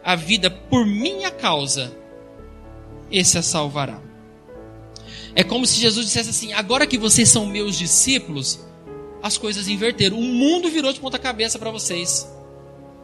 a 0.02 0.14
vida 0.14 0.50
por 0.50 0.86
minha 0.86 1.30
causa, 1.30 1.96
esse 3.10 3.38
a 3.38 3.42
salvará. 3.42 4.00
É 5.34 5.42
como 5.42 5.66
se 5.66 5.80
Jesus 5.80 6.06
dissesse 6.06 6.30
assim: 6.30 6.52
agora 6.52 6.86
que 6.86 6.98
vocês 6.98 7.28
são 7.28 7.46
meus 7.46 7.76
discípulos, 7.76 8.60
as 9.22 9.36
coisas 9.36 9.68
inverteram. 9.68 10.18
O 10.18 10.22
mundo 10.22 10.70
virou 10.70 10.92
de 10.92 11.00
ponta 11.00 11.18
cabeça 11.18 11.58
para 11.58 11.70
vocês. 11.70 12.30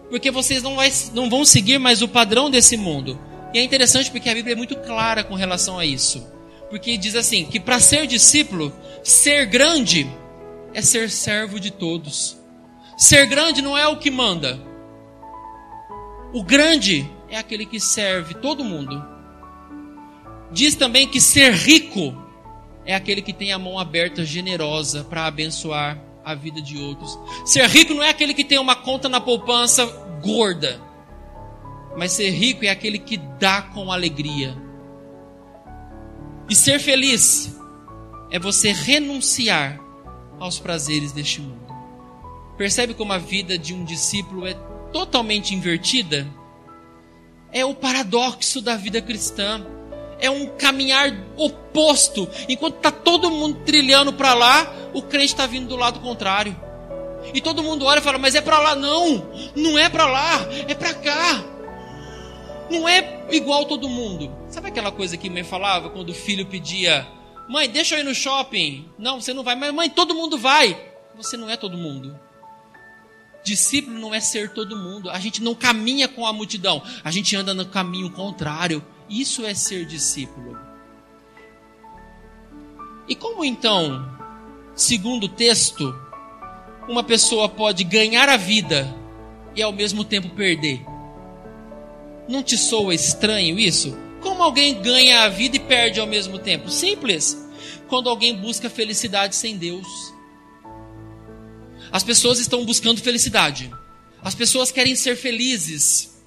Porque 0.09 0.31
vocês 0.31 0.63
não, 0.63 0.77
vai, 0.77 0.93
não 1.15 1.31
vão 1.31 1.45
seguir 1.45 1.79
mais 1.79 2.03
o 2.03 2.09
padrão 2.09 2.51
desse 2.51 2.77
mundo. 2.77 3.19
E 3.55 3.59
é 3.59 3.63
interessante 3.63 4.11
porque 4.11 4.29
a 4.29 4.35
Bíblia 4.35 4.55
é 4.55 4.57
muito 4.57 4.77
clara 4.77 5.25
com 5.25 5.35
relação 5.35 5.79
a 5.79 5.85
isso. 5.85 6.25
Porque 6.69 6.97
diz 6.97 7.17
assim: 7.17 7.45
que 7.45 7.59
para 7.59 7.81
ser 7.81 8.07
discípulo, 8.07 8.73
ser 9.03 9.47
grande 9.47 10.09
é 10.73 10.83
ser 10.83 11.11
servo 11.11 11.59
de 11.59 11.71
todos. 11.71 12.39
Ser 12.97 13.27
grande 13.27 13.63
não 13.63 13.77
é 13.77 13.87
o 13.89 13.97
que 13.97 14.11
manda. 14.11 14.61
O 16.33 16.43
grande 16.43 17.11
é 17.29 17.37
aquele 17.39 17.67
que 17.67 17.81
serve 17.81 18.35
todo 18.35 18.65
mundo. 18.65 19.03
Diz 20.53 20.75
também 20.75 21.07
que 21.09 21.21
ser 21.21 21.53
rico 21.53 22.15
é 22.85 22.95
aquele 22.95 23.23
que 23.23 23.33
tem 23.33 23.53
a 23.53 23.59
mão 23.59 23.79
aberta, 23.79 24.25
generosa, 24.25 25.05
para 25.05 25.27
abençoar 25.27 25.99
a 26.25 26.35
vida 26.35 26.61
de 26.61 26.79
outros. 26.79 27.19
Ser 27.45 27.67
rico 27.69 27.95
não 27.95 28.03
é 28.03 28.11
aquele 28.11 28.35
que 28.35 28.45
tem 28.45 28.59
uma 28.59 28.77
conta 28.77 29.09
na 29.09 29.21
poupança 29.21 29.87
gorda, 30.23 30.81
mas 31.97 32.13
ser 32.13 32.31
rico 32.31 32.65
é 32.65 32.69
aquele 32.69 32.99
que 32.99 33.17
dá 33.17 33.63
com 33.63 33.91
alegria. 33.91 34.57
E 36.49 36.55
ser 36.55 36.79
feliz 36.81 37.57
é 38.31 38.39
você 38.39 38.73
renunciar 38.73 39.81
aos 40.41 40.59
prazeres 40.59 41.13
deste 41.13 41.41
mundo. 41.41 41.61
Percebe 42.57 42.95
como 42.95 43.13
a 43.13 43.19
vida 43.19 43.57
de 43.57 43.73
um 43.73 43.85
discípulo 43.85 44.47
é 44.47 44.55
totalmente 44.93 45.55
invertida? 45.55 46.27
É 47.53 47.65
o 47.65 47.75
paradoxo 47.75 48.61
da 48.61 48.77
vida 48.77 49.01
cristã. 49.01 49.65
É 50.19 50.29
um 50.29 50.47
caminhar 50.47 51.11
oposto. 51.37 52.29
Enquanto 52.49 52.77
está 52.77 52.91
todo 52.91 53.31
mundo 53.31 53.61
trilhando 53.65 54.13
para 54.13 54.35
lá, 54.35 54.73
o 54.93 55.03
crente 55.03 55.27
está 55.27 55.47
vindo 55.47 55.69
do 55.69 55.77
lado 55.77 56.01
contrário. 56.01 56.55
E 57.33 57.41
todo 57.41 57.63
mundo 57.63 57.85
olha 57.85 57.99
e 57.99 58.03
fala: 58.03 58.19
Mas 58.19 58.35
é 58.35 58.41
para 58.41 58.59
lá? 58.59 58.75
Não, 58.75 59.27
não 59.55 59.79
é 59.79 59.89
para 59.89 60.07
lá, 60.07 60.47
é 60.69 60.75
para 60.75 60.95
cá. 60.95 61.45
Não 62.71 62.89
é 62.89 63.27
igual 63.31 63.65
todo 63.65 63.89
mundo. 63.89 64.31
Sabe 64.49 64.69
aquela 64.69 64.93
coisa 64.93 65.17
que 65.17 65.29
mãe 65.29 65.43
falava 65.43 65.91
quando 65.91 66.11
o 66.11 66.15
filho 66.15 66.47
pedia: 66.47 67.07
Mãe, 67.51 67.69
deixa 67.69 67.97
eu 67.97 67.99
ir 67.99 68.05
no 68.05 68.15
shopping? 68.15 68.89
Não, 68.97 69.21
você 69.21 69.35
não 69.35 69.43
vai. 69.43 69.57
Mas 69.57 69.75
mãe, 69.75 69.91
todo 69.91 70.15
mundo 70.15 70.39
vai. 70.39 70.81
Você 71.17 71.37
não 71.37 71.51
é 71.51 71.57
todo 71.57 71.77
mundo. 71.77 72.17
Discípulo 73.43 73.99
não 73.99 74.15
é 74.15 74.21
ser 74.21 74.51
todo 74.51 74.77
mundo. 74.77 75.11
A 75.11 75.19
gente 75.19 75.43
não 75.43 75.53
caminha 75.53 76.07
com 76.07 76.25
a 76.25 76.33
multidão. 76.33 76.81
A 77.03 77.11
gente 77.11 77.35
anda 77.35 77.53
no 77.53 77.67
caminho 77.67 78.09
contrário. 78.13 78.87
Isso 79.09 79.45
é 79.45 79.53
ser 79.53 79.85
discípulo. 79.85 80.57
E 83.09 83.17
como 83.17 83.45
então, 83.45 84.09
segundo 84.77 85.25
o 85.25 85.29
texto, 85.29 85.93
uma 86.89 87.03
pessoa 87.03 87.49
pode 87.49 87.83
ganhar 87.83 88.29
a 88.29 88.37
vida 88.37 88.97
e 89.57 89.61
ao 89.61 89.73
mesmo 89.73 90.05
tempo 90.05 90.31
perder? 90.37 90.87
Não 92.29 92.45
te 92.45 92.57
soa 92.57 92.95
estranho 92.95 93.59
isso? 93.59 94.10
Como 94.21 94.43
alguém 94.43 94.81
ganha 94.81 95.23
a 95.23 95.29
vida 95.29 95.57
e 95.57 95.61
perde 95.61 96.01
ao 96.01 96.07
mesmo 96.07 96.39
tempo? 96.39 96.71
Simples. 96.71 97.37
Quando 97.89 98.09
alguém 98.09 98.37
busca 98.37 98.71
felicidade 98.71 99.35
sem 99.35 99.57
Deus. 99.57 99.87
As 101.91 102.05
pessoas 102.05 102.39
estão 102.39 102.65
buscando 102.65 103.01
felicidade. 103.01 103.71
As 104.23 104.35
pessoas 104.35 104.71
querem 104.71 104.95
ser 104.95 105.17
felizes. 105.17 106.23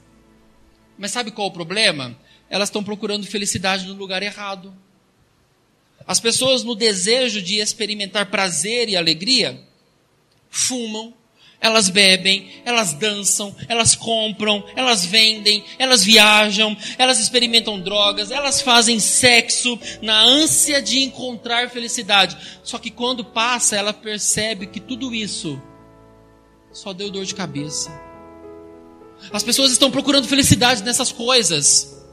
Mas 0.98 1.12
sabe 1.12 1.32
qual 1.32 1.48
é 1.48 1.52
o 1.52 1.54
problema? 1.54 2.18
Elas 2.50 2.70
estão 2.70 2.84
procurando 2.84 3.26
felicidade 3.26 3.86
no 3.88 3.94
lugar 3.94 4.22
errado. 4.22 4.76
As 6.06 6.20
pessoas, 6.20 6.64
no 6.64 6.76
desejo 6.76 7.42
de 7.42 7.60
experimentar 7.60 8.26
prazer 8.30 8.90
e 8.90 8.98
alegria, 8.98 9.64
fumam, 10.50 11.14
elas 11.64 11.88
bebem, 11.88 12.62
elas 12.66 12.92
dançam, 12.92 13.56
elas 13.70 13.96
compram, 13.96 14.62
elas 14.76 15.06
vendem, 15.06 15.64
elas 15.80 16.04
viajam, 16.04 16.76
elas 16.98 17.20
experimentam 17.20 17.80
drogas, 17.80 18.32
elas 18.32 18.62
fazem 18.62 19.00
sexo 19.00 19.80
na 20.02 20.22
ânsia 20.24 20.82
de 20.82 21.00
encontrar 21.00 21.70
felicidade. 21.70 22.36
Só 22.64 22.78
que 22.78 22.92
quando 22.92 23.24
passa, 23.24 23.78
ela 23.78 23.94
percebe 23.94 24.68
que 24.68 24.82
tudo 24.82 25.16
isso 25.16 25.60
só 26.74 26.92
deu 26.92 27.10
dor 27.10 27.24
de 27.24 27.34
cabeça. 27.34 27.90
As 29.32 29.42
pessoas 29.42 29.72
estão 29.72 29.90
procurando 29.90 30.28
felicidade 30.28 30.84
nessas 30.84 31.14
coisas. 31.14 32.04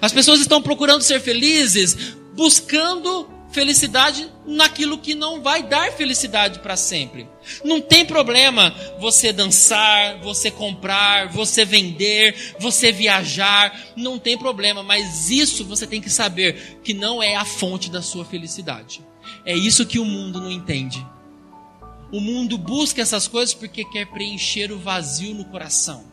As 0.00 0.12
pessoas 0.12 0.40
estão 0.40 0.62
procurando 0.62 1.02
ser 1.02 1.20
felizes, 1.20 2.14
buscando 2.36 3.28
felicidade 3.52 4.28
naquilo 4.46 4.98
que 4.98 5.14
não 5.14 5.42
vai 5.42 5.62
dar 5.62 5.92
felicidade 5.92 6.58
para 6.60 6.76
sempre. 6.76 7.28
Não 7.62 7.80
tem 7.80 8.04
problema 8.04 8.74
você 8.98 9.32
dançar, 9.32 10.18
você 10.20 10.50
comprar, 10.50 11.28
você 11.28 11.64
vender, 11.64 12.54
você 12.58 12.90
viajar, 12.90 13.78
não 13.94 14.18
tem 14.18 14.36
problema, 14.36 14.82
mas 14.82 15.30
isso 15.30 15.64
você 15.64 15.86
tem 15.86 16.00
que 16.00 16.10
saber 16.10 16.80
que 16.82 16.94
não 16.94 17.22
é 17.22 17.36
a 17.36 17.44
fonte 17.44 17.90
da 17.90 18.02
sua 18.02 18.24
felicidade. 18.24 19.04
É 19.44 19.54
isso 19.54 19.86
que 19.86 19.98
o 19.98 20.04
mundo 20.04 20.40
não 20.40 20.50
entende. 20.50 21.04
O 22.10 22.20
mundo 22.20 22.58
busca 22.58 23.00
essas 23.00 23.28
coisas 23.28 23.54
porque 23.54 23.84
quer 23.84 24.06
preencher 24.06 24.72
o 24.72 24.78
vazio 24.78 25.34
no 25.34 25.44
coração. 25.44 26.04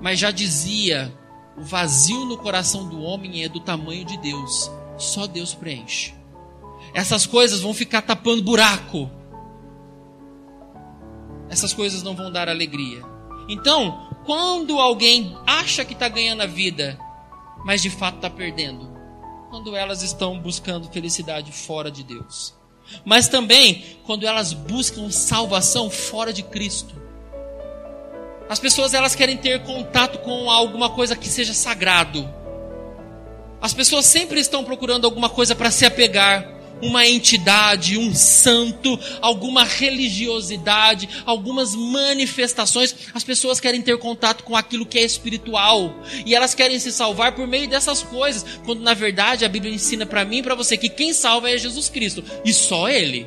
Mas 0.00 0.18
já 0.18 0.30
dizia, 0.30 1.12
o 1.56 1.62
vazio 1.62 2.24
no 2.24 2.36
coração 2.36 2.88
do 2.88 3.02
homem 3.02 3.42
é 3.42 3.48
do 3.48 3.60
tamanho 3.60 4.04
de 4.04 4.16
Deus. 4.18 4.70
Só 4.96 5.26
Deus 5.26 5.54
preenche 5.54 6.23
essas 6.94 7.26
coisas 7.26 7.60
vão 7.60 7.74
ficar 7.74 8.02
tapando 8.02 8.40
buraco. 8.40 9.10
Essas 11.50 11.74
coisas 11.74 12.04
não 12.04 12.14
vão 12.14 12.30
dar 12.30 12.48
alegria. 12.48 13.02
Então, 13.48 14.08
quando 14.24 14.78
alguém 14.78 15.36
acha 15.44 15.84
que 15.84 15.92
está 15.92 16.08
ganhando 16.08 16.42
a 16.42 16.46
vida, 16.46 16.96
mas 17.64 17.82
de 17.82 17.90
fato 17.90 18.16
está 18.16 18.30
perdendo, 18.30 18.88
quando 19.50 19.74
elas 19.74 20.02
estão 20.02 20.38
buscando 20.38 20.88
felicidade 20.88 21.50
fora 21.50 21.90
de 21.90 22.04
Deus, 22.04 22.54
mas 23.04 23.28
também 23.28 23.98
quando 24.04 24.24
elas 24.24 24.52
buscam 24.52 25.10
salvação 25.10 25.90
fora 25.90 26.32
de 26.32 26.44
Cristo. 26.44 26.94
As 28.48 28.60
pessoas 28.60 28.94
elas 28.94 29.14
querem 29.14 29.36
ter 29.36 29.62
contato 29.64 30.18
com 30.18 30.50
alguma 30.50 30.90
coisa 30.90 31.16
que 31.16 31.28
seja 31.28 31.54
sagrado. 31.54 32.28
As 33.60 33.72
pessoas 33.72 34.04
sempre 34.04 34.38
estão 34.38 34.62
procurando 34.62 35.06
alguma 35.06 35.30
coisa 35.30 35.54
para 35.54 35.70
se 35.70 35.86
apegar 35.86 36.53
uma 36.84 37.06
entidade, 37.06 37.96
um 37.96 38.14
santo, 38.14 38.98
alguma 39.22 39.64
religiosidade, 39.64 41.08
algumas 41.24 41.74
manifestações. 41.74 42.94
As 43.14 43.24
pessoas 43.24 43.58
querem 43.58 43.80
ter 43.80 43.96
contato 43.98 44.44
com 44.44 44.54
aquilo 44.54 44.84
que 44.84 44.98
é 44.98 45.02
espiritual 45.02 45.94
e 46.26 46.34
elas 46.34 46.54
querem 46.54 46.78
se 46.78 46.92
salvar 46.92 47.32
por 47.32 47.46
meio 47.46 47.66
dessas 47.66 48.02
coisas, 48.02 48.44
quando 48.64 48.82
na 48.82 48.92
verdade 48.92 49.44
a 49.44 49.48
Bíblia 49.48 49.72
ensina 49.72 50.04
para 50.04 50.24
mim 50.24 50.38
e 50.38 50.42
para 50.42 50.54
você 50.54 50.76
que 50.76 50.90
quem 50.90 51.12
salva 51.14 51.50
é 51.50 51.56
Jesus 51.56 51.88
Cristo 51.88 52.22
e 52.44 52.52
só 52.52 52.88
Ele. 52.88 53.26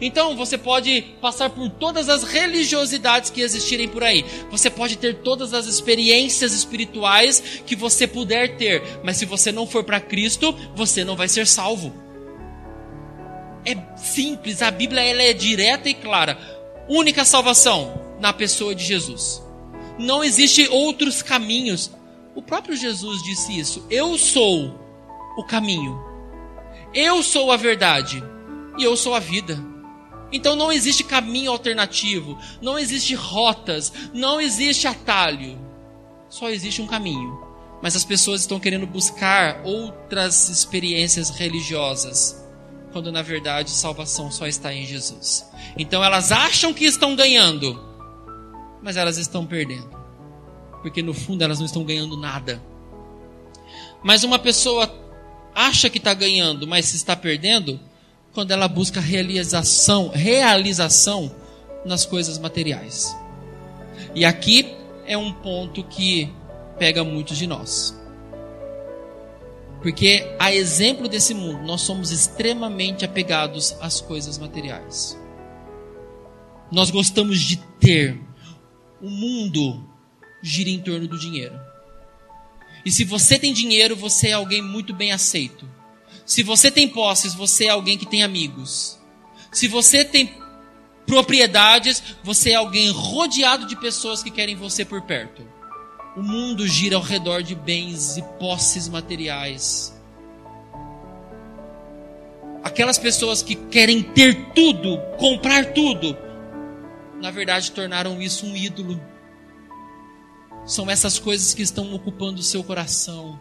Então 0.00 0.36
você 0.36 0.56
pode 0.56 1.02
passar 1.20 1.50
por 1.50 1.68
todas 1.70 2.08
as 2.08 2.22
religiosidades 2.22 3.30
que 3.30 3.40
existirem 3.40 3.88
por 3.88 4.04
aí. 4.04 4.24
Você 4.50 4.70
pode 4.70 4.96
ter 4.96 5.16
todas 5.16 5.52
as 5.52 5.66
experiências 5.66 6.52
espirituais 6.52 7.42
que 7.66 7.74
você 7.74 8.06
puder 8.06 8.56
ter, 8.56 8.80
mas 9.02 9.16
se 9.16 9.24
você 9.24 9.50
não 9.50 9.66
for 9.66 9.82
para 9.82 9.98
Cristo, 9.98 10.54
você 10.76 11.04
não 11.04 11.16
vai 11.16 11.26
ser 11.26 11.48
salvo 11.48 12.07
é 13.64 13.76
simples, 13.96 14.62
a 14.62 14.70
Bíblia 14.70 15.02
ela 15.02 15.22
é 15.22 15.32
direta 15.32 15.88
e 15.88 15.94
clara. 15.94 16.38
Única 16.88 17.24
salvação 17.24 18.00
na 18.20 18.32
pessoa 18.32 18.74
de 18.74 18.84
Jesus. 18.84 19.42
Não 19.98 20.22
existe 20.22 20.68
outros 20.68 21.22
caminhos. 21.22 21.90
O 22.34 22.42
próprio 22.42 22.76
Jesus 22.76 23.22
disse 23.22 23.58
isso. 23.58 23.86
Eu 23.90 24.16
sou 24.16 24.78
o 25.36 25.44
caminho. 25.44 25.98
Eu 26.94 27.22
sou 27.22 27.50
a 27.50 27.56
verdade 27.56 28.22
e 28.78 28.84
eu 28.84 28.96
sou 28.96 29.14
a 29.14 29.20
vida. 29.20 29.58
Então 30.32 30.54
não 30.54 30.70
existe 30.70 31.02
caminho 31.04 31.50
alternativo, 31.50 32.38
não 32.60 32.78
existe 32.78 33.14
rotas, 33.14 33.92
não 34.12 34.40
existe 34.40 34.86
atalho. 34.86 35.58
Só 36.28 36.50
existe 36.50 36.82
um 36.82 36.86
caminho. 36.86 37.46
Mas 37.82 37.96
as 37.96 38.04
pessoas 38.04 38.42
estão 38.42 38.60
querendo 38.60 38.86
buscar 38.86 39.62
outras 39.64 40.48
experiências 40.48 41.30
religiosas 41.30 42.47
quando 42.92 43.12
na 43.12 43.22
verdade 43.22 43.70
salvação 43.70 44.30
só 44.30 44.46
está 44.46 44.72
em 44.72 44.86
Jesus. 44.86 45.44
Então 45.76 46.02
elas 46.02 46.32
acham 46.32 46.72
que 46.72 46.84
estão 46.84 47.14
ganhando, 47.14 47.82
mas 48.82 48.96
elas 48.96 49.18
estão 49.18 49.46
perdendo, 49.46 49.90
porque 50.82 51.02
no 51.02 51.14
fundo 51.14 51.42
elas 51.42 51.58
não 51.58 51.66
estão 51.66 51.84
ganhando 51.84 52.16
nada. 52.16 52.62
Mas 54.02 54.24
uma 54.24 54.38
pessoa 54.38 54.92
acha 55.54 55.90
que 55.90 55.98
está 55.98 56.14
ganhando, 56.14 56.66
mas 56.66 56.86
se 56.86 56.96
está 56.96 57.16
perdendo, 57.16 57.80
quando 58.32 58.52
ela 58.52 58.68
busca 58.68 59.00
realização, 59.00 60.08
realização 60.08 61.34
nas 61.84 62.06
coisas 62.06 62.38
materiais. 62.38 63.16
E 64.14 64.24
aqui 64.24 64.74
é 65.04 65.18
um 65.18 65.32
ponto 65.32 65.82
que 65.82 66.32
pega 66.78 67.02
muitos 67.02 67.36
de 67.36 67.46
nós. 67.46 67.97
Porque, 69.82 70.34
a 70.38 70.52
exemplo 70.52 71.08
desse 71.08 71.32
mundo, 71.34 71.62
nós 71.64 71.82
somos 71.82 72.10
extremamente 72.10 73.04
apegados 73.04 73.76
às 73.80 74.00
coisas 74.00 74.36
materiais. 74.36 75.16
Nós 76.70 76.90
gostamos 76.90 77.40
de 77.40 77.56
ter. 77.78 78.20
O 79.00 79.08
mundo 79.08 79.88
gira 80.42 80.70
em 80.70 80.80
torno 80.80 81.06
do 81.06 81.18
dinheiro. 81.18 81.58
E 82.84 82.90
se 82.90 83.04
você 83.04 83.38
tem 83.38 83.52
dinheiro, 83.52 83.94
você 83.94 84.28
é 84.28 84.32
alguém 84.32 84.60
muito 84.60 84.92
bem 84.92 85.12
aceito. 85.12 85.68
Se 86.26 86.42
você 86.42 86.70
tem 86.70 86.88
posses, 86.88 87.34
você 87.34 87.66
é 87.66 87.70
alguém 87.70 87.96
que 87.96 88.06
tem 88.06 88.22
amigos. 88.22 88.98
Se 89.52 89.68
você 89.68 90.04
tem 90.04 90.34
propriedades, 91.06 92.02
você 92.22 92.50
é 92.50 92.54
alguém 92.56 92.90
rodeado 92.90 93.66
de 93.66 93.76
pessoas 93.76 94.22
que 94.22 94.30
querem 94.30 94.56
você 94.56 94.84
por 94.84 95.02
perto. 95.02 95.57
O 96.16 96.22
mundo 96.22 96.66
gira 96.66 96.96
ao 96.96 97.02
redor 97.02 97.42
de 97.42 97.54
bens 97.54 98.16
e 98.16 98.22
posses 98.38 98.88
materiais. 98.88 99.94
Aquelas 102.62 102.98
pessoas 102.98 103.42
que 103.42 103.54
querem 103.54 104.02
ter 104.02 104.52
tudo, 104.52 104.98
comprar 105.16 105.72
tudo, 105.72 106.16
na 107.20 107.30
verdade 107.30 107.70
tornaram 107.72 108.20
isso 108.20 108.46
um 108.46 108.56
ídolo. 108.56 109.00
São 110.66 110.90
essas 110.90 111.18
coisas 111.18 111.54
que 111.54 111.62
estão 111.62 111.94
ocupando 111.94 112.40
o 112.40 112.44
seu 112.44 112.62
coração. 112.62 113.38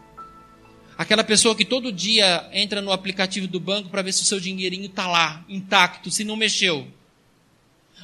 Aquela 0.97 1.23
pessoa 1.23 1.55
que 1.55 1.65
todo 1.65 1.91
dia 1.91 2.47
entra 2.51 2.81
no 2.81 2.91
aplicativo 2.91 3.47
do 3.47 3.59
banco 3.59 3.89
para 3.89 4.01
ver 4.01 4.13
se 4.13 4.23
o 4.23 4.25
seu 4.25 4.39
dinheirinho 4.39 4.85
está 4.85 5.07
lá, 5.07 5.43
intacto, 5.47 6.09
se 6.09 6.23
não 6.23 6.35
mexeu. 6.35 6.87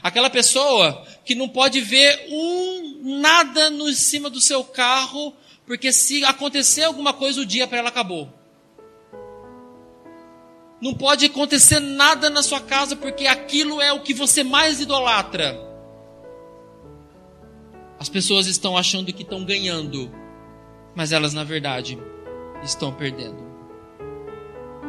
Aquela 0.01 0.29
pessoa 0.29 1.05
que 1.23 1.33
não 1.33 1.47
pode 1.47 1.79
ver 1.79 2.27
um 2.29 2.72
nada 3.03 3.69
no 3.69 3.91
cima 3.91 4.29
do 4.29 4.39
seu 4.39 4.63
carro, 4.63 5.33
porque 5.67 5.91
se 5.91 6.23
acontecer 6.23 6.83
alguma 6.83 7.11
coisa, 7.11 7.41
o 7.41 7.45
dia 7.45 7.67
para 7.67 7.79
ela 7.79 7.89
acabou. 7.89 8.31
Não 10.81 10.93
pode 10.93 11.25
acontecer 11.25 11.81
nada 11.81 12.29
na 12.29 12.41
sua 12.41 12.61
casa, 12.61 12.95
porque 12.95 13.27
aquilo 13.27 13.81
é 13.81 13.91
o 13.91 14.01
que 14.01 14.13
você 14.13 14.43
mais 14.43 14.79
idolatra. 14.79 15.59
As 17.99 18.07
pessoas 18.07 18.47
estão 18.47 18.77
achando 18.77 19.11
que 19.11 19.23
estão 19.23 19.43
ganhando, 19.43 20.09
mas 20.95 21.11
elas, 21.11 21.33
na 21.33 21.43
verdade, 21.43 21.97
estão 22.63 22.93
perdendo. 22.93 23.43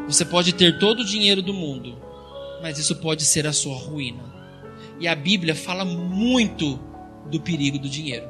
Você 0.06 0.24
pode 0.24 0.52
ter 0.52 0.78
todo 0.78 1.00
o 1.00 1.04
dinheiro 1.04 1.42
do 1.42 1.54
mundo, 1.54 2.00
mas 2.62 2.78
isso 2.78 2.96
pode 2.96 3.24
ser 3.24 3.46
a 3.46 3.52
sua 3.52 3.76
ruína. 3.76 4.34
E 5.00 5.08
a 5.08 5.14
Bíblia 5.14 5.54
fala 5.54 5.84
muito 5.84 6.78
do 7.26 7.40
perigo 7.40 7.78
do 7.78 7.88
dinheiro. 7.88 8.28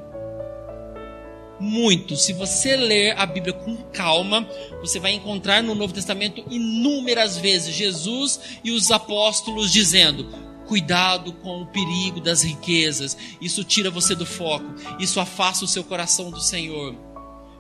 Muito. 1.59 2.17
Se 2.17 2.33
você 2.33 2.77
ler 2.77 3.17
a 3.17 3.25
Bíblia 3.25 3.53
com 3.53 3.77
calma, 3.93 4.47
você 4.81 4.99
vai 4.99 5.13
encontrar 5.13 5.63
no 5.63 5.75
Novo 5.75 5.93
Testamento 5.93 6.45
inúmeras 6.51 7.39
vezes 7.39 7.75
Jesus 7.75 8.41
e 8.63 8.71
os 8.71 8.91
apóstolos 8.91 9.73
dizendo: 9.73 10.29
Cuidado 10.67 11.33
com 11.35 11.63
o 11.63 11.67
perigo 11.67 12.21
das 12.21 12.43
riquezas. 12.43 13.17
Isso 13.41 13.63
tira 13.63 13.91
você 13.91 14.15
do 14.15 14.27
foco. 14.27 14.75
Isso 14.99 15.21
afasta 15.21 15.65
o 15.65 15.69
seu 15.69 15.85
coração 15.85 16.31
do 16.31 16.41
Senhor. 16.41 16.95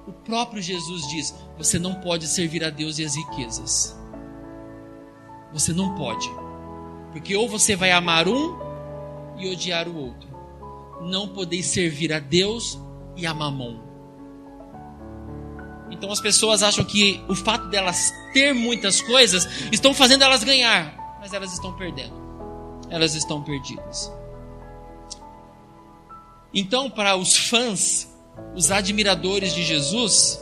O 0.06 0.12
próprio 0.12 0.60
Jesus 0.60 1.06
diz: 1.08 1.34
você 1.56 1.78
não 1.78 1.94
pode 1.94 2.26
servir 2.26 2.64
a 2.64 2.70
Deus 2.70 2.98
e 2.98 3.04
as 3.04 3.16
riquezas. 3.16 3.96
Você 5.52 5.72
não 5.72 5.94
pode. 5.94 6.28
Porque 7.12 7.36
ou 7.36 7.48
você 7.48 7.76
vai 7.76 7.92
amar 7.92 8.26
um 8.26 8.58
e 9.38 9.48
odiar 9.48 9.88
o 9.88 9.96
outro. 9.96 10.33
Não 11.02 11.28
podeis 11.28 11.66
servir 11.66 12.12
a 12.12 12.18
Deus 12.18 12.78
e 13.16 13.26
a 13.26 13.34
mamon. 13.34 13.78
Então 15.90 16.10
as 16.10 16.20
pessoas 16.20 16.62
acham 16.62 16.84
que 16.84 17.22
o 17.28 17.34
fato 17.34 17.68
delas 17.68 18.12
ter 18.32 18.52
muitas 18.52 19.00
coisas 19.00 19.46
estão 19.70 19.94
fazendo 19.94 20.24
elas 20.24 20.42
ganhar, 20.42 20.96
mas 21.20 21.32
elas 21.32 21.52
estão 21.52 21.72
perdendo. 21.74 22.14
Elas 22.90 23.14
estão 23.14 23.42
perdidas. 23.42 24.12
Então, 26.52 26.88
para 26.88 27.16
os 27.16 27.36
fãs 27.36 28.08
os 28.54 28.70
admiradores 28.70 29.54
de 29.54 29.62
Jesus, 29.64 30.40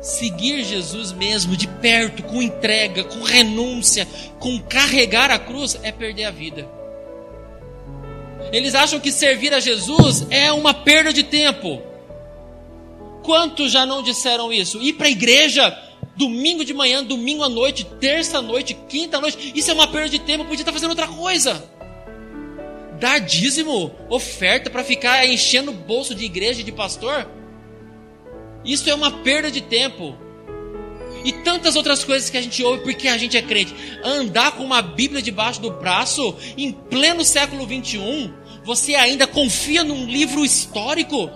seguir 0.00 0.64
Jesus 0.64 1.12
mesmo 1.12 1.56
de 1.56 1.66
perto, 1.66 2.22
com 2.22 2.42
entrega, 2.42 3.04
com 3.04 3.22
renúncia, 3.22 4.06
com 4.38 4.60
carregar 4.60 5.30
a 5.30 5.38
cruz, 5.38 5.78
é 5.82 5.90
perder 5.90 6.24
a 6.24 6.30
vida. 6.30 6.68
Eles 8.52 8.74
acham 8.74 9.00
que 9.00 9.10
servir 9.10 9.52
a 9.52 9.60
Jesus 9.60 10.26
é 10.30 10.52
uma 10.52 10.72
perda 10.72 11.12
de 11.12 11.22
tempo. 11.22 11.82
Quantos 13.22 13.72
já 13.72 13.86
não 13.86 14.02
disseram 14.02 14.52
isso? 14.52 14.80
Ir 14.82 14.94
para 14.94 15.06
a 15.06 15.10
igreja 15.10 15.76
domingo 16.16 16.64
de 16.64 16.72
manhã, 16.72 17.02
domingo 17.02 17.42
à 17.42 17.48
noite, 17.48 17.84
terça 17.98 18.38
à 18.38 18.42
noite, 18.42 18.74
quinta 18.88 19.16
à 19.16 19.20
noite, 19.20 19.52
isso 19.54 19.70
é 19.70 19.74
uma 19.74 19.88
perda 19.88 20.10
de 20.10 20.20
tempo, 20.20 20.44
podia 20.44 20.62
estar 20.62 20.72
fazendo 20.72 20.90
outra 20.90 21.08
coisa 21.08 21.74
dar 23.04 23.18
dízimo, 23.18 23.92
oferta 24.08 24.70
para 24.70 24.82
ficar 24.82 25.26
enchendo 25.26 25.70
o 25.70 25.74
bolso 25.74 26.14
de 26.14 26.24
igreja 26.24 26.62
e 26.62 26.64
de 26.64 26.72
pastor? 26.72 27.28
Isso 28.64 28.88
é 28.88 28.94
uma 28.94 29.10
perda 29.10 29.50
de 29.50 29.60
tempo. 29.60 30.16
E 31.24 31.32
tantas 31.32 31.74
outras 31.74 32.04
coisas 32.04 32.28
que 32.28 32.36
a 32.36 32.42
gente 32.42 32.62
ouve 32.62 32.82
porque 32.82 33.08
a 33.08 33.16
gente 33.16 33.36
é 33.36 33.42
crente. 33.42 33.74
Andar 34.04 34.52
com 34.52 34.64
uma 34.64 34.82
Bíblia 34.82 35.22
debaixo 35.22 35.60
do 35.60 35.70
braço 35.70 36.36
em 36.56 36.70
pleno 36.70 37.24
século 37.24 37.66
21, 37.66 38.32
você 38.64 38.94
ainda 38.94 39.26
confia 39.26 39.82
num 39.82 40.04
livro 40.04 40.44
histórico? 40.44 41.30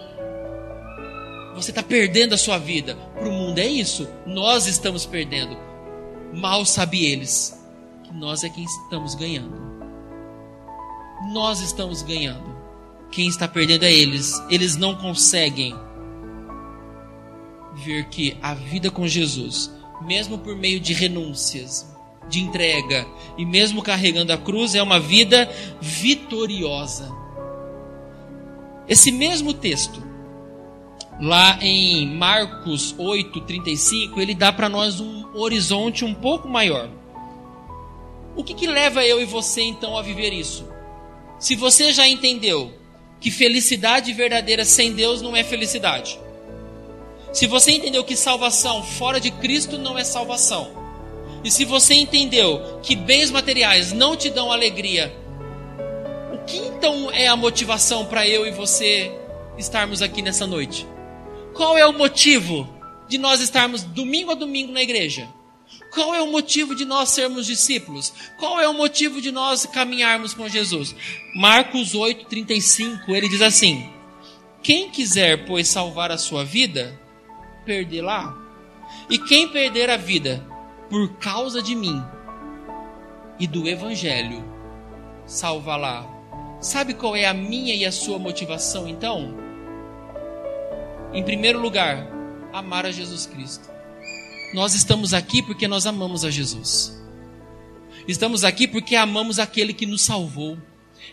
Você 1.55 1.70
está 1.70 1.83
perdendo 1.83 2.35
a 2.35 2.38
sua 2.38 2.59
vida. 2.59 2.94
Para 3.14 3.29
o 3.29 3.33
mundo 3.33 3.59
é 3.59 3.66
isso. 3.66 4.07
Nós 4.27 4.66
estamos 4.66 5.07
perdendo. 5.07 5.57
Mal 6.33 6.64
sabe 6.66 7.07
eles 7.07 7.59
que 8.05 8.12
nós 8.12 8.44
é 8.44 8.48
quem 8.51 8.64
estamos 8.64 9.14
ganhando 9.14 9.68
nós 11.20 11.61
estamos 11.61 12.03
ganhando. 12.03 12.57
Quem 13.11 13.29
está 13.29 13.48
perdendo 13.48 13.85
é 13.85 13.92
eles. 13.92 14.40
Eles 14.51 14.77
não 14.77 14.94
conseguem 14.94 15.74
ver 17.74 18.09
que 18.09 18.37
a 18.42 18.55
vida 18.55 18.90
com 18.90 19.07
Jesus, 19.07 19.70
mesmo 20.03 20.39
por 20.39 20.55
meio 20.57 20.81
de 20.81 20.93
renúncias, 20.93 21.87
de 22.29 22.41
entrega 22.41 23.07
e 23.37 23.45
mesmo 23.45 23.83
carregando 23.83 24.33
a 24.33 24.39
cruz, 24.39 24.75
é 24.75 24.83
uma 24.83 25.01
vida 25.01 25.51
vitoriosa. 25.81 27.11
Esse 28.89 29.11
mesmo 29.11 29.53
texto, 29.53 30.03
lá 31.21 31.59
em 31.61 32.07
Marcos 32.07 32.95
8:35, 32.99 34.21
ele 34.21 34.35
dá 34.35 34.53
para 34.53 34.69
nós 34.69 35.01
um 35.01 35.27
horizonte 35.35 36.05
um 36.05 36.15
pouco 36.15 36.49
maior. 36.49 36.89
O 38.37 38.45
que, 38.45 38.55
que 38.55 38.67
leva 38.67 39.05
eu 39.05 39.21
e 39.21 39.25
você 39.25 39.63
então 39.63 39.97
a 39.97 40.03
viver 40.03 40.33
isso? 40.33 40.67
Se 41.39 41.55
você 41.55 41.93
já 41.93 42.09
entendeu 42.09 42.73
que 43.21 43.31
felicidade 43.31 44.13
verdadeira 44.13 44.65
sem 44.65 44.93
Deus 44.93 45.21
não 45.21 45.37
é 45.37 45.43
felicidade, 45.43 46.19
se 47.33 47.47
você 47.47 47.73
entendeu 47.73 48.05
que 48.05 48.17
salvação 48.17 48.83
fora 48.83 49.21
de 49.21 49.31
Cristo 49.31 49.79
não 49.79 49.99
é 49.99 50.05
salvação, 50.05 50.71
e 51.45 51.51
se 51.51 51.64
você 51.64 51.95
entendeu 51.95 52.81
que 52.83 52.97
bens 52.97 53.31
materiais 53.31 53.93
não 53.93 54.17
te 54.17 54.29
dão 54.29 54.51
alegria, 54.51 55.14
o 56.33 56.38
que 56.45 56.57
então 56.57 57.11
é 57.11 57.29
a 57.29 57.37
motivação 57.37 58.07
para 58.07 58.27
eu 58.27 58.47
e 58.47 58.51
você 58.51 59.12
estarmos 59.57 60.03
aqui 60.03 60.23
nessa 60.23 60.47
noite? 60.47 60.87
Qual 61.55 61.77
é 61.77 61.87
o 61.87 61.93
motivo 61.93 62.69
de 63.09 63.19
nós 63.19 63.41
estarmos 63.41 63.83
domingo 63.83 64.33
a 64.33 64.35
domingo 64.35 64.73
na 64.73 64.83
igreja? 64.83 65.29
Qual 65.93 66.14
é 66.14 66.21
o 66.21 66.31
motivo 66.31 66.75
de 66.75 66.85
nós 66.85 67.11
sermos 67.11 67.47
discípulos? 67.47 68.12
Qual 68.38 68.61
é 68.61 68.69
o 68.69 68.75
motivo 68.75 69.21
de 69.21 69.31
nós 69.31 69.64
caminharmos 69.67 70.35
com 70.35 70.49
Jesus? 70.49 70.95
Marcos 71.35 71.95
8:35, 71.95 73.14
ele 73.14 73.29
diz 73.29 73.41
assim: 73.41 73.88
Quem 74.62 74.91
quiser, 74.91 75.47
pois, 75.47 75.69
salvar 75.69 76.11
a 76.11 76.19
sua 76.19 76.45
vida, 76.45 76.99
perdê-la. 77.69 78.35
E 79.11 79.19
quem 79.19 79.47
perder 79.49 79.91
a 79.91 79.99
vida 79.99 80.43
por 80.89 81.19
causa 81.19 81.61
de 81.61 81.75
mim 81.75 82.03
e 83.39 83.47
do 83.47 83.69
evangelho, 83.69 84.43
salva-la. 85.27 86.07
Sabe 86.62 86.95
qual 86.95 87.14
é 87.14 87.27
a 87.27 87.35
minha 87.35 87.75
e 87.75 87.85
a 87.85 87.93
sua 87.93 88.19
motivação 88.19 88.89
então? 88.89 89.37
Em 91.12 91.23
primeiro 91.23 91.61
lugar, 91.61 92.09
amar 92.55 92.87
a 92.87 92.91
Jesus 92.91 93.27
Cristo. 93.27 93.69
Nós 94.55 94.75
estamos 94.75 95.12
aqui 95.12 95.43
porque 95.43 95.69
nós 95.69 95.87
amamos 95.87 96.25
a 96.25 96.31
Jesus. 96.31 96.99
Estamos 98.09 98.45
aqui 98.45 98.66
porque 98.66 98.97
amamos 98.97 99.39
aquele 99.39 99.75
que 99.75 99.85
nos 99.85 100.01
salvou. 100.01 100.57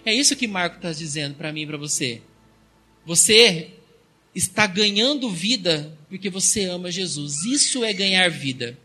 É 0.06 0.14
isso 0.14 0.38
que 0.38 0.48
Marco 0.48 0.78
está 0.78 0.94
dizendo 0.94 1.36
para 1.36 1.52
mim 1.52 1.64
e 1.64 1.68
para 1.68 1.78
você. 1.78 2.22
Você 3.06 3.72
está 4.36 4.68
ganhando 4.68 5.30
vida 5.30 5.98
porque 6.10 6.30
você 6.30 6.66
ama 6.66 6.92
Jesus. 6.92 7.46
Isso 7.46 7.84
é 7.84 7.94
ganhar 7.94 8.30
vida. 8.30 8.78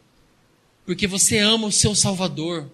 Porque 0.86 1.06
você 1.06 1.38
ama 1.38 1.66
o 1.66 1.72
seu 1.72 1.94
Salvador. 1.94 2.70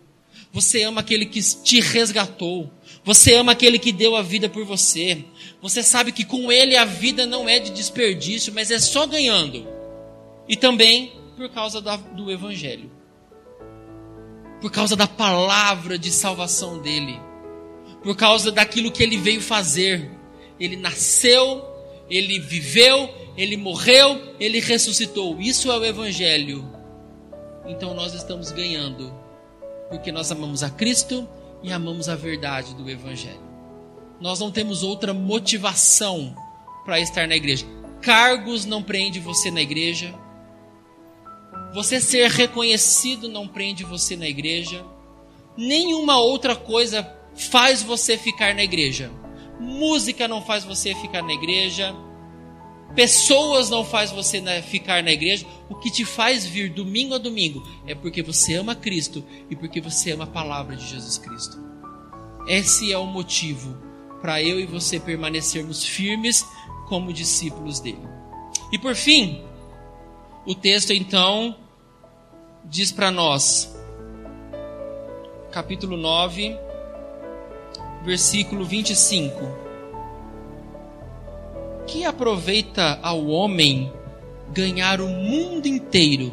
Você 0.53 0.83
ama 0.83 1.01
aquele 1.01 1.27
que 1.27 1.41
te 1.43 1.81
resgatou. 1.81 2.71
Você 3.05 3.35
ama 3.35 3.53
aquele 3.53 3.79
que 3.79 3.93
deu 3.93 4.15
a 4.15 4.23
vida 4.23 4.49
por 4.49 4.65
você. 4.65 5.25
Você 5.61 5.83
sabe 5.83 6.13
que 6.13 6.25
com 6.25 6.53
ele 6.53 6.77
a 6.77 6.85
vida 6.85 7.27
não 7.27 7.49
é 7.49 7.59
de 7.59 7.71
desperdício, 7.71 8.53
mas 8.53 8.71
é 8.71 8.79
só 8.79 9.07
ganhando. 9.07 9.67
E 10.49 10.57
também 10.57 11.13
por 11.37 11.51
causa 11.51 11.81
do 11.81 12.31
Evangelho, 12.31 12.91
por 14.61 14.71
causa 14.71 14.97
da 14.97 15.07
palavra 15.07 15.99
de 15.99 16.11
salvação 16.11 16.81
dele, 16.81 17.21
por 18.03 18.17
causa 18.17 18.51
daquilo 18.51 18.91
que 18.91 19.03
ele 19.03 19.19
veio 19.19 19.41
fazer. 19.41 20.11
Ele 20.59 20.77
nasceu, 20.77 21.63
ele 22.09 22.39
viveu, 22.39 23.13
ele 23.37 23.57
morreu, 23.57 24.35
ele 24.39 24.61
ressuscitou. 24.61 25.41
Isso 25.41 25.71
é 25.71 25.79
o 25.79 25.85
Evangelho. 25.85 26.65
Então 27.67 27.95
nós 27.95 28.15
estamos 28.15 28.53
ganhando, 28.53 29.13
porque 29.89 30.13
nós 30.13 30.31
amamos 30.31 30.63
a 30.63 30.71
Cristo 30.71 31.29
e 31.63 31.73
amamos 31.73 32.09
a 32.09 32.15
verdade 32.15 32.75
do 32.75 32.89
Evangelho. 32.89 33.45
Nós 34.21 34.41
não 34.41 34.51
temos 34.51 34.83
outra 34.83 35.13
motivação 35.13 36.35
para 36.85 37.01
estar 37.01 37.27
na 37.27 37.37
igreja. 37.37 37.67
cargos 38.01 38.65
não 38.65 38.83
prende 38.83 39.19
você 39.19 39.51
na 39.51 39.61
igreja. 39.61 40.15
Você 41.75 42.01
ser 42.01 42.31
reconhecido 42.31 43.29
não 43.29 43.49
prende 43.49 43.83
você 43.83 44.17
na 44.17 44.29
igreja. 44.29 44.85
Nenhuma 45.57 46.19
outra 46.21 46.55
coisa 46.55 47.07
faz 47.35 47.83
você 47.83 48.17
ficar 48.17 48.55
na 48.55 48.63
igreja. 48.63 49.11
Música 49.59 50.29
não 50.29 50.43
faz 50.43 50.65
você 50.65 50.95
ficar 50.95 51.23
na 51.23 51.33
igreja. 51.33 51.95
Pessoas 52.95 53.69
não 53.69 53.85
faz 53.85 54.11
você 54.11 54.41
ficar 54.63 55.03
na 55.03 55.11
igreja. 55.11 55.47
O 55.69 55.75
que 55.75 55.91
te 55.91 56.05
faz 56.05 56.47
vir 56.47 56.71
domingo 56.71 57.15
a 57.15 57.19
domingo 57.19 57.63
é 57.87 57.95
porque 57.95 58.23
você 58.23 58.55
ama 58.55 58.75
Cristo 58.75 59.25
e 59.51 59.57
porque 59.57 59.81
você 59.81 60.13
ama 60.13 60.25
a 60.25 60.29
palavra 60.29 60.77
de 60.77 60.87
Jesus 60.87 61.19
Cristo. 61.19 61.59
Esse 62.49 62.93
é 62.93 62.99
o 62.99 63.07
motivo 63.07 63.77
para 64.21 64.43
eu 64.43 64.59
e 64.61 64.67
você 64.67 64.99
permanecermos 64.99 65.85
firmes 65.85 66.45
como 66.89 67.13
discípulos 67.13 67.81
dele. 67.81 68.09
E 68.73 68.79
por 68.79 68.95
fim, 68.95 69.43
o 70.47 70.55
texto 70.55 70.93
então 70.93 71.57
diz 72.65 72.91
para 72.91 73.11
nós, 73.11 73.77
capítulo 75.53 75.97
9, 75.97 76.57
versículo 78.07 78.65
25: 78.65 79.35
Que 81.89 82.05
aproveita 82.05 83.01
ao 83.03 83.27
homem 83.27 83.93
ganhar 84.53 85.01
o 85.01 85.09
mundo 85.09 85.67
inteiro, 85.67 86.33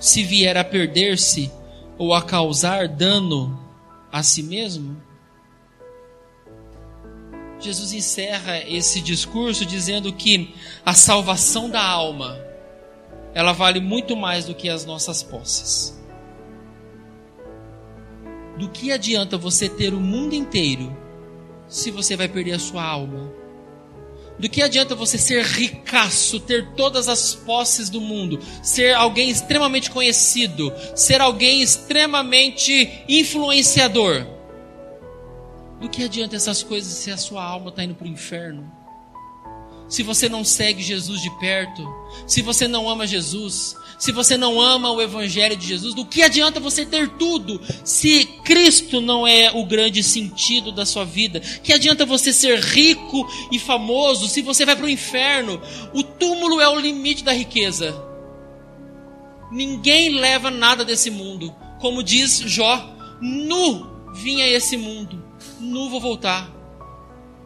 se 0.00 0.24
vier 0.24 0.56
a 0.56 0.64
perder-se 0.64 1.50
ou 1.96 2.12
a 2.12 2.20
causar 2.20 2.88
dano 2.88 3.56
a 4.10 4.22
si 4.24 4.42
mesmo? 4.42 5.00
Jesus 7.60 7.92
encerra 7.92 8.58
esse 8.68 9.00
discurso 9.00 9.64
dizendo 9.64 10.12
que 10.12 10.54
a 10.84 10.92
salvação 10.92 11.70
da 11.70 11.84
alma 11.84 12.38
ela 13.34 13.52
vale 13.52 13.80
muito 13.80 14.16
mais 14.16 14.44
do 14.44 14.54
que 14.54 14.68
as 14.68 14.84
nossas 14.84 15.22
posses. 15.22 15.97
Do 18.58 18.68
que 18.68 18.90
adianta 18.90 19.38
você 19.38 19.68
ter 19.68 19.94
o 19.94 20.00
mundo 20.00 20.34
inteiro 20.34 20.94
se 21.68 21.92
você 21.92 22.16
vai 22.16 22.28
perder 22.28 22.54
a 22.54 22.58
sua 22.58 22.82
alma? 22.82 23.32
Do 24.36 24.48
que 24.48 24.62
adianta 24.62 24.94
você 24.94 25.16
ser 25.16 25.44
ricaço, 25.44 26.40
ter 26.40 26.72
todas 26.74 27.08
as 27.08 27.34
posses 27.34 27.88
do 27.88 28.00
mundo, 28.00 28.40
ser 28.62 28.94
alguém 28.94 29.30
extremamente 29.30 29.90
conhecido, 29.90 30.72
ser 30.96 31.20
alguém 31.20 31.62
extremamente 31.62 33.04
influenciador? 33.08 34.26
Do 35.80 35.88
que 35.88 36.02
adianta 36.02 36.34
essas 36.34 36.62
coisas 36.62 36.92
se 36.92 37.12
a 37.12 37.16
sua 37.16 37.44
alma 37.44 37.68
está 37.68 37.84
indo 37.84 37.94
para 37.94 38.06
o 38.06 38.10
inferno? 38.10 38.78
se 39.88 40.02
você 40.02 40.28
não 40.28 40.44
segue 40.44 40.82
Jesus 40.82 41.20
de 41.22 41.30
perto, 41.38 41.82
se 42.26 42.42
você 42.42 42.68
não 42.68 42.88
ama 42.88 43.06
Jesus, 43.06 43.74
se 43.98 44.12
você 44.12 44.36
não 44.36 44.60
ama 44.60 44.90
o 44.92 45.02
Evangelho 45.02 45.56
de 45.56 45.66
Jesus, 45.66 45.92
do 45.92 46.06
que 46.06 46.22
adianta 46.22 46.60
você 46.60 46.86
ter 46.86 47.08
tudo 47.10 47.60
se 47.84 48.24
Cristo 48.44 49.00
não 49.00 49.26
é 49.26 49.50
o 49.52 49.66
grande 49.66 50.02
sentido 50.02 50.70
da 50.70 50.86
sua 50.86 51.04
vida? 51.04 51.40
Que 51.40 51.72
adianta 51.72 52.06
você 52.06 52.32
ser 52.32 52.60
rico 52.60 53.28
e 53.50 53.58
famoso 53.58 54.28
se 54.28 54.40
você 54.40 54.64
vai 54.64 54.76
para 54.76 54.86
o 54.86 54.88
inferno? 54.88 55.60
O 55.92 56.02
túmulo 56.04 56.60
é 56.60 56.68
o 56.68 56.78
limite 56.78 57.24
da 57.24 57.32
riqueza. 57.32 58.00
Ninguém 59.50 60.10
leva 60.10 60.50
nada 60.50 60.84
desse 60.84 61.10
mundo. 61.10 61.52
Como 61.80 62.02
diz 62.02 62.38
Jó, 62.38 62.94
nu 63.20 63.98
vinha 64.14 64.46
esse 64.46 64.76
mundo, 64.76 65.24
nu 65.58 65.90
vou 65.90 66.00
voltar. 66.00 66.48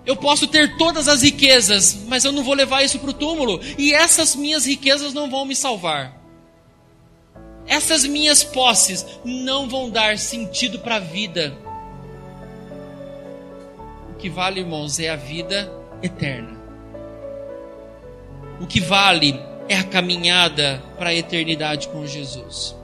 Eu 0.05 0.17
posso 0.17 0.47
ter 0.47 0.77
todas 0.77 1.07
as 1.07 1.23
riquezas, 1.23 1.97
mas 2.09 2.25
eu 2.25 2.33
não 2.33 2.43
vou 2.43 2.55
levar 2.55 2.83
isso 2.83 2.99
para 2.99 3.11
o 3.11 3.15
túmulo. 3.15 3.61
E 3.79 3.95
essas 3.95 4.35
minhas 4.35 4.67
riquezas 4.67 5.15
não 5.15 5.31
vão 5.31 5.45
me 5.45 5.55
salvar. 5.55 6.22
Essas 7.67 8.05
minhas 8.05 8.43
posses 8.43 9.07
não 9.25 9.69
vão 9.69 9.91
dar 9.91 10.19
sentido 10.19 10.79
para 10.79 10.97
a 10.97 11.01
vida. 11.01 11.57
O 14.11 14.15
que 14.15 14.29
vale, 14.29 14.61
irmãos, 14.61 14.99
é 14.99 15.09
a 15.09 15.17
vida 15.17 15.73
eterna. 16.03 16.61
O 18.61 18.67
que 18.67 18.81
vale 18.81 19.41
é 19.69 19.77
a 19.77 19.85
caminhada 19.85 20.83
para 20.99 21.11
a 21.11 21.15
eternidade 21.15 21.89
com 21.89 22.07
Jesus. 22.07 22.77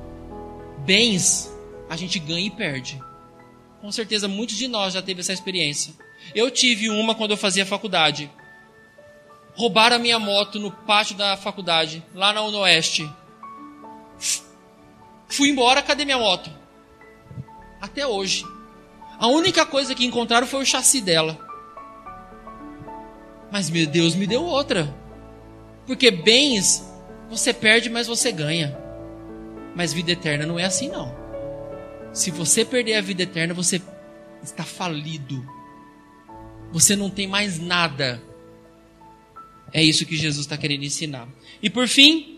Bens 0.79 1.53
a 1.89 1.97
gente 1.97 2.19
ganha 2.19 2.47
e 2.47 2.51
perde. 2.51 3.01
Com 3.81 3.93
certeza 3.93 4.27
muitos 4.27 4.57
de 4.57 4.67
nós 4.69 4.95
já 4.95 5.03
teve 5.03 5.21
essa 5.21 5.33
experiência. 5.33 5.95
Eu 6.35 6.51
tive 6.51 6.91
uma 6.91 7.15
quando 7.15 7.33
eu 7.33 7.37
fazia 7.37 7.65
faculdade. 7.65 8.31
Roubaram 9.55 9.97
a 9.97 9.99
minha 9.99 10.19
moto 10.19 10.59
no 10.59 10.71
pátio 10.71 11.17
da 11.17 11.37
faculdade, 11.37 12.03
lá 12.15 12.33
na 12.33 12.43
Oeste. 12.43 13.09
Fui 15.29 15.49
embora, 15.49 15.83
cadê 15.83 16.05
minha 16.05 16.19
moto? 16.19 16.51
Até 17.81 18.07
hoje. 18.07 18.45
A 19.19 19.27
única 19.27 19.67
coisa 19.67 19.95
que 19.95 20.05
encontraram 20.05 20.47
foi 20.47 20.63
o 20.63 20.67
chassi 20.67 21.01
dela. 21.01 21.39
Mas 23.51 23.71
meu 23.71 23.87
Deus 23.87 24.15
me 24.15 24.27
deu 24.27 24.45
outra. 24.45 24.95
Porque 25.87 26.11
bens 26.11 26.85
você 27.29 27.53
perde, 27.53 27.91
mas 27.91 28.07
você 28.07 28.33
ganha. 28.33 28.77
Mas 29.75 29.93
vida 29.93 30.13
eterna 30.13 30.47
não 30.47 30.59
é 30.59 30.65
assim 30.65 30.89
não. 30.89 31.15
Se 32.13 32.31
você 32.31 32.65
perder 32.65 32.95
a 32.95 33.01
vida 33.01 33.23
eterna, 33.23 33.55
você 33.55 33.81
está 34.43 34.65
falido 34.65 35.45
você 36.73 36.95
não 36.95 37.11
tem 37.11 37.27
mais 37.27 37.59
nada. 37.59 38.23
É 39.73 39.83
isso 39.83 40.07
que 40.07 40.17
Jesus 40.17 40.47
está 40.47 40.57
querendo 40.57 40.85
ensinar. 40.85 41.29
E 41.63 41.69
por 41.69 41.89
fim, 41.89 42.38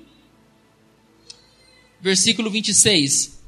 versículo 2.01 2.51
26. 2.51 3.41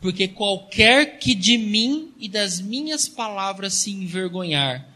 Porque 0.00 0.28
qualquer 0.28 1.18
que 1.18 1.34
de 1.34 1.58
mim 1.58 2.12
e 2.18 2.28
das 2.28 2.60
minhas 2.60 3.08
palavras 3.08 3.74
se 3.74 3.90
envergonhar, 3.90 4.86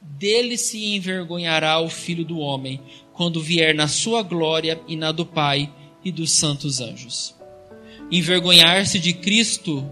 dele 0.00 0.58
se 0.58 0.94
envergonhará 0.94 1.78
o 1.80 1.88
filho 1.88 2.24
do 2.24 2.38
homem, 2.38 2.80
quando 3.12 3.42
vier 3.42 3.74
na 3.74 3.86
sua 3.86 4.22
glória 4.22 4.80
e 4.88 4.96
na 4.96 5.12
do 5.12 5.24
Pai 5.24 5.72
e 6.04 6.10
dos 6.10 6.32
santos 6.32 6.80
anjos. 6.80 7.34
Envergonhar-se 8.10 8.98
de 8.98 9.12
Cristo 9.12 9.88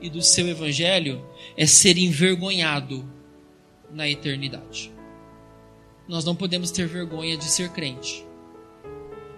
e 0.00 0.08
do 0.08 0.22
seu 0.22 0.48
evangelho 0.48 1.24
é 1.56 1.66
ser 1.66 1.98
envergonhado 1.98 3.08
na 3.92 4.08
eternidade. 4.08 4.90
Nós 6.08 6.24
não 6.24 6.34
podemos 6.34 6.70
ter 6.70 6.88
vergonha 6.88 7.36
de 7.36 7.44
ser 7.44 7.70
crente. 7.70 8.24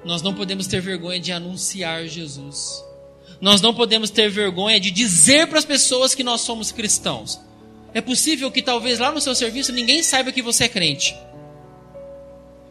Nós 0.05 0.23
não 0.23 0.35
podemos 0.35 0.67
ter 0.67 0.81
vergonha 0.81 1.21
de 1.21 1.33
anunciar 1.33 2.07
Jesus. 2.07 2.85
Nós 3.41 3.61
não 3.61 3.75
podemos 3.75 4.11
ter 4.11 4.29
vergonha 4.31 4.79
de 4.79 4.91
dizer 4.91 5.47
para 5.47 5.59
as 5.59 5.65
pessoas 5.65 6.15
que 6.15 6.25
nós 6.25 6.41
somos 6.41 6.73
cristãos. 6.73 7.41
É 7.95 8.01
possível 8.01 8.51
que 8.51 8.63
talvez 8.63 8.99
lá 8.99 9.13
no 9.13 9.21
seu 9.21 9.35
serviço 9.35 9.73
ninguém 9.73 10.03
saiba 10.03 10.33
que 10.33 10.43
você 10.43 10.65
é 10.65 10.69
crente. 10.69 11.15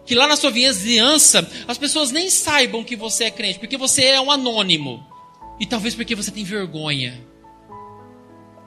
Que 0.05 0.15
lá 0.15 0.27
na 0.27 0.35
sua 0.35 0.51
vizinhança 0.51 1.49
as 1.67 1.77
pessoas 1.77 2.11
nem 2.11 2.29
saibam 2.29 2.83
que 2.83 2.95
você 2.95 3.25
é 3.25 3.31
crente, 3.31 3.59
porque 3.59 3.77
você 3.77 4.03
é 4.05 4.21
um 4.21 4.31
anônimo. 4.31 5.05
E 5.59 5.65
talvez 5.65 5.93
porque 5.93 6.15
você 6.15 6.31
tem 6.31 6.43
vergonha. 6.43 7.23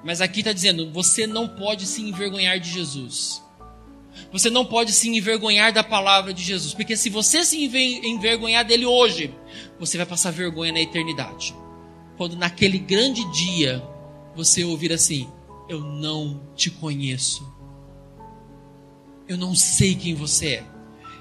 Mas 0.05 0.21
aqui 0.21 0.41
está 0.41 0.53
dizendo: 0.53 0.91
você 0.93 1.27
não 1.27 1.49
pode 1.49 1.87
se 1.87 2.03
envergonhar 2.03 2.61
de 2.61 2.71
Jesus. 2.71 3.43
Você 4.33 4.51
não 4.51 4.65
pode 4.65 4.93
se 4.93 5.09
envergonhar 5.09 5.73
da 5.73 5.85
palavra 5.85 6.33
de 6.33 6.43
Jesus. 6.43 6.75
Porque 6.75 6.97
se 6.97 7.09
você 7.09 7.45
se 7.45 7.65
envergonhar 8.05 8.65
dele 8.65 8.87
hoje, 8.87 9.35
você 9.79 9.97
vai 9.97 10.07
passar 10.07 10.31
vergonha 10.31 10.73
na 10.73 10.81
eternidade. 10.81 11.55
Quando 12.17 12.37
naquele 12.37 12.79
grande 12.79 13.25
dia 13.33 13.83
você 14.35 14.65
ouvir 14.65 14.93
assim: 14.93 15.29
Eu 15.69 15.81
não 15.81 16.41
te 16.55 16.71
conheço. 16.71 17.53
Eu 19.29 19.37
não 19.37 19.55
sei 19.55 19.95
quem 19.95 20.15
você 20.15 20.47
é. 20.47 20.65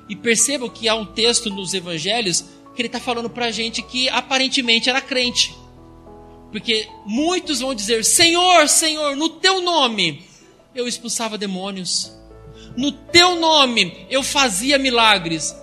E 0.10 0.16
perceba 0.16 0.70
que 0.70 0.90
há 0.90 0.96
um 0.96 1.06
texto 1.06 1.50
nos 1.50 1.74
evangelhos 1.74 2.46
que 2.76 2.82
ele 2.82 2.88
está 2.88 3.00
falando 3.00 3.30
para 3.30 3.46
a 3.46 3.52
gente 3.52 3.82
que 3.82 4.10
aparentemente 4.10 4.90
era 4.90 5.00
crente. 5.00 5.56
Porque 6.52 6.88
muitos 7.06 7.62
vão 7.62 7.74
dizer: 7.74 8.04
Senhor, 8.04 8.68
Senhor, 8.68 9.16
no 9.16 9.30
teu 9.30 9.62
nome 9.62 10.24
eu 10.76 10.88
expulsava 10.88 11.38
demônios, 11.38 12.12
no 12.76 12.92
teu 12.92 13.36
nome 13.36 14.06
eu 14.10 14.24
fazia 14.24 14.78
milagres. 14.78 15.56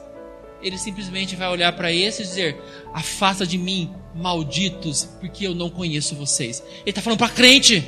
Ele 0.63 0.77
simplesmente 0.77 1.37
vai 1.37 1.49
olhar 1.49 1.73
para 1.73 1.93
esse 1.93 2.23
e 2.23 2.27
dizer: 2.27 2.61
Afasta 2.93 3.47
de 3.47 3.57
mim, 3.57 3.93
malditos, 4.15 5.09
porque 5.21 5.47
eu 5.47 5.55
não 5.55 5.71
conheço 5.71 6.15
vocês. 6.15 6.63
Ele 6.81 6.91
está 6.91 7.01
falando 7.01 7.19
para 7.19 7.29
crente, 7.29 7.85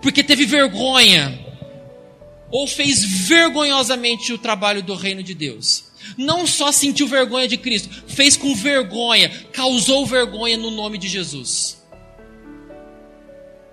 porque 0.00 0.22
teve 0.22 0.44
vergonha, 0.44 1.38
ou 2.50 2.66
fez 2.66 3.02
vergonhosamente 3.02 4.32
o 4.32 4.38
trabalho 4.38 4.82
do 4.82 4.94
reino 4.94 5.22
de 5.22 5.34
Deus 5.34 5.88
não 6.16 6.46
só 6.46 6.72
sentiu 6.72 7.06
vergonha 7.06 7.48
de 7.48 7.56
Cristo, 7.56 8.04
fez 8.06 8.36
com 8.36 8.54
vergonha, 8.54 9.30
causou 9.52 10.06
vergonha 10.06 10.56
no 10.56 10.70
nome 10.70 10.98
de 10.98 11.08
Jesus. 11.08 11.82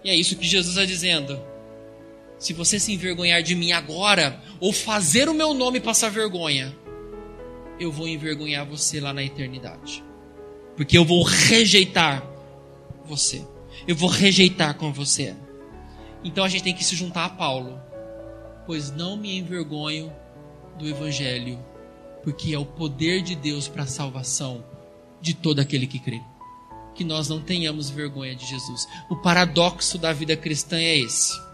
E 0.03 0.09
é 0.09 0.15
isso 0.15 0.35
que 0.35 0.45
Jesus 0.45 0.75
está 0.75 0.85
dizendo. 0.85 1.39
Se 2.45 2.53
você 2.53 2.79
se 2.79 2.93
envergonhar 2.93 3.41
de 3.41 3.55
mim 3.55 3.71
agora, 3.71 4.39
ou 4.59 4.71
fazer 4.71 5.27
o 5.27 5.33
meu 5.33 5.51
nome 5.51 5.79
passar 5.79 6.11
vergonha, 6.11 6.77
eu 7.79 7.91
vou 7.91 8.07
envergonhar 8.07 8.63
você 8.63 8.99
lá 8.99 9.11
na 9.11 9.23
eternidade. 9.23 10.03
Porque 10.77 10.95
eu 10.95 11.03
vou 11.03 11.23
rejeitar 11.23 12.23
você. 13.03 13.43
Eu 13.87 13.95
vou 13.95 14.07
rejeitar 14.07 14.75
como 14.75 14.93
você. 14.93 15.35
Então 16.23 16.43
a 16.43 16.47
gente 16.47 16.61
tem 16.61 16.75
que 16.75 16.83
se 16.83 16.95
juntar 16.95 17.25
a 17.25 17.29
Paulo. 17.29 17.81
Pois 18.67 18.91
não 18.91 19.17
me 19.17 19.35
envergonho 19.35 20.13
do 20.77 20.87
Evangelho, 20.87 21.57
porque 22.21 22.53
é 22.53 22.59
o 22.59 22.63
poder 22.63 23.23
de 23.23 23.35
Deus 23.35 23.67
para 23.67 23.85
a 23.85 23.87
salvação 23.87 24.63
de 25.19 25.33
todo 25.33 25.61
aquele 25.61 25.87
que 25.87 25.97
crê. 25.97 26.21
Que 26.93 27.03
nós 27.03 27.27
não 27.27 27.41
tenhamos 27.41 27.89
vergonha 27.89 28.35
de 28.35 28.45
Jesus. 28.45 28.87
O 29.09 29.15
paradoxo 29.15 29.97
da 29.97 30.13
vida 30.13 30.37
cristã 30.37 30.77
é 30.77 30.99
esse. 30.99 31.44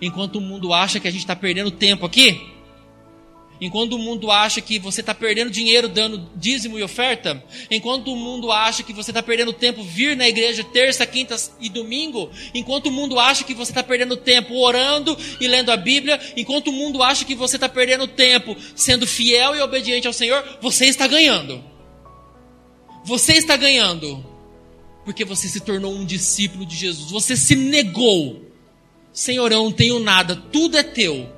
Enquanto 0.00 0.36
o 0.36 0.40
mundo 0.40 0.72
acha 0.72 1.00
que 1.00 1.08
a 1.08 1.10
gente 1.10 1.20
está 1.20 1.36
perdendo 1.36 1.70
tempo 1.70 2.04
aqui, 2.04 2.54
Enquanto 3.60 3.94
o 3.94 3.98
mundo 3.98 4.30
acha 4.30 4.60
que 4.60 4.78
você 4.78 5.00
está 5.00 5.14
perdendo 5.14 5.50
dinheiro 5.50 5.88
dando 5.88 6.28
dízimo 6.34 6.78
e 6.78 6.82
oferta, 6.82 7.42
enquanto 7.70 8.12
o 8.12 8.16
mundo 8.16 8.50
acha 8.50 8.82
que 8.82 8.92
você 8.92 9.10
está 9.10 9.22
perdendo 9.22 9.52
tempo 9.52 9.82
vir 9.82 10.16
na 10.16 10.28
igreja 10.28 10.64
terça, 10.64 11.06
quinta 11.06 11.36
e 11.60 11.68
domingo, 11.68 12.30
enquanto 12.52 12.86
o 12.86 12.90
mundo 12.90 13.18
acha 13.18 13.44
que 13.44 13.54
você 13.54 13.70
está 13.70 13.82
perdendo 13.82 14.16
tempo 14.16 14.54
orando 14.56 15.16
e 15.40 15.46
lendo 15.46 15.70
a 15.70 15.76
Bíblia, 15.76 16.20
enquanto 16.36 16.68
o 16.68 16.72
mundo 16.72 17.02
acha 17.02 17.24
que 17.24 17.34
você 17.34 17.56
está 17.56 17.68
perdendo 17.68 18.08
tempo 18.08 18.56
sendo 18.74 19.06
fiel 19.06 19.54
e 19.54 19.60
obediente 19.60 20.06
ao 20.06 20.12
Senhor, 20.12 20.44
você 20.60 20.86
está 20.86 21.06
ganhando. 21.06 21.62
Você 23.04 23.34
está 23.34 23.56
ganhando. 23.56 24.24
Porque 25.04 25.24
você 25.24 25.48
se 25.48 25.60
tornou 25.60 25.94
um 25.94 26.04
discípulo 26.04 26.66
de 26.66 26.74
Jesus. 26.74 27.10
Você 27.10 27.36
se 27.36 27.54
negou. 27.54 28.53
Senhor, 29.14 29.50
eu 29.50 29.62
não 29.62 29.72
tenho 29.72 29.98
nada, 29.98 30.36
tudo 30.52 30.76
é 30.76 30.82
teu 30.82 31.32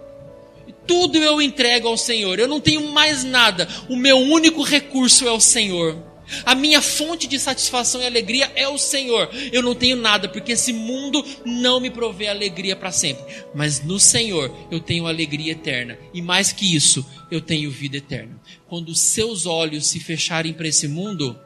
tudo 0.87 1.19
eu 1.19 1.43
entrego 1.43 1.89
ao 1.89 1.97
Senhor. 1.97 2.39
Eu 2.39 2.49
não 2.49 2.61
tenho 2.61 2.93
mais 2.93 3.25
nada. 3.25 3.69
O 3.89 3.97
meu 3.97 4.19
único 4.19 4.63
recurso 4.63 5.27
é 5.27 5.33
o 5.33 5.41
Senhor. 5.41 5.97
A 6.45 6.55
minha 6.55 6.83
fonte 6.83 7.27
de 7.29 7.39
satisfação 7.39 8.03
e 8.03 8.07
alegria 8.07 8.51
é 8.57 8.67
o 8.69 8.79
Senhor. 8.79 9.29
Eu 9.53 9.63
não 9.63 9.75
tenho 9.75 9.97
nada, 9.97 10.29
porque 10.29 10.53
esse 10.53 10.73
mundo 10.73 11.25
não 11.45 11.79
me 11.81 11.91
provê 11.91 12.29
alegria 12.29 12.75
para 12.75 12.91
sempre. 12.91 13.25
Mas 13.55 13.83
no 13.83 13.99
Senhor 13.99 14.53
eu 14.71 14.81
tenho 14.81 15.07
alegria 15.07 15.53
eterna. 15.53 15.99
E 16.13 16.21
mais 16.21 16.53
que 16.53 16.75
isso, 16.75 17.07
eu 17.31 17.41
tenho 17.41 17.71
vida 17.71 17.99
eterna. 17.99 18.41
Quando 18.69 18.89
os 18.89 19.01
seus 19.01 19.47
olhos 19.47 19.87
se 19.87 20.01
fecharem 20.01 20.53
para 20.53 20.67
esse 20.67 20.89
mundo, 20.89 21.39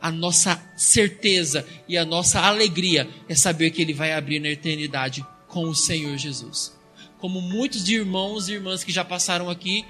a 0.00 0.12
nossa 0.12 0.62
certeza 0.76 1.66
e 1.88 1.98
a 1.98 2.04
nossa 2.04 2.40
alegria 2.40 3.08
é 3.28 3.34
saber 3.34 3.70
que 3.70 3.82
Ele 3.82 3.92
vai 3.92 4.12
abrir 4.12 4.38
na 4.38 4.48
eternidade 4.48 5.24
com 5.50 5.64
o 5.64 5.74
Senhor 5.74 6.16
Jesus 6.16 6.80
como 7.20 7.40
muitos 7.40 7.88
irmãos 7.88 8.48
e 8.48 8.54
irmãs 8.54 8.82
que 8.82 8.90
já 8.90 9.04
passaram 9.04 9.50
aqui, 9.50 9.84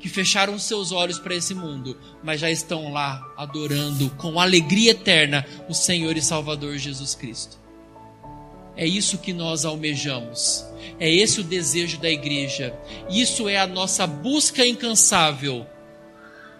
que 0.00 0.08
fecharam 0.08 0.58
seus 0.58 0.90
olhos 0.90 1.18
para 1.18 1.36
esse 1.36 1.54
mundo, 1.54 1.96
mas 2.24 2.40
já 2.40 2.50
estão 2.50 2.92
lá 2.92 3.22
adorando 3.36 4.10
com 4.16 4.40
alegria 4.40 4.92
eterna 4.92 5.46
o 5.68 5.74
Senhor 5.74 6.16
e 6.16 6.22
Salvador 6.22 6.76
Jesus 6.78 7.14
Cristo. 7.14 7.60
É 8.74 8.86
isso 8.86 9.18
que 9.18 9.34
nós 9.34 9.66
almejamos. 9.66 10.64
É 10.98 11.08
esse 11.08 11.40
o 11.40 11.44
desejo 11.44 11.98
da 11.98 12.10
igreja. 12.10 12.74
Isso 13.10 13.46
é 13.48 13.58
a 13.58 13.66
nossa 13.66 14.06
busca 14.06 14.66
incansável. 14.66 15.66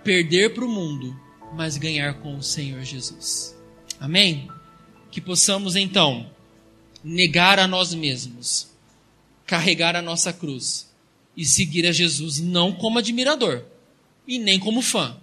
Perder 0.04 0.52
para 0.52 0.64
o 0.64 0.68
mundo, 0.68 1.18
mas 1.54 1.78
ganhar 1.78 2.20
com 2.20 2.36
o 2.36 2.42
Senhor 2.42 2.82
Jesus. 2.82 3.56
Amém? 3.98 4.46
Que 5.10 5.22
possamos 5.22 5.74
então 5.74 6.30
negar 7.04 7.58
a 7.58 7.66
nós 7.66 7.94
mesmos 7.94 8.72
carregar 9.52 9.94
a 9.94 10.00
nossa 10.00 10.32
cruz 10.32 10.90
e 11.36 11.44
seguir 11.44 11.86
a 11.86 11.92
Jesus 11.92 12.40
não 12.40 12.72
como 12.72 12.98
admirador 12.98 13.64
e 14.26 14.38
nem 14.38 14.58
como 14.58 14.80
fã, 14.80 15.16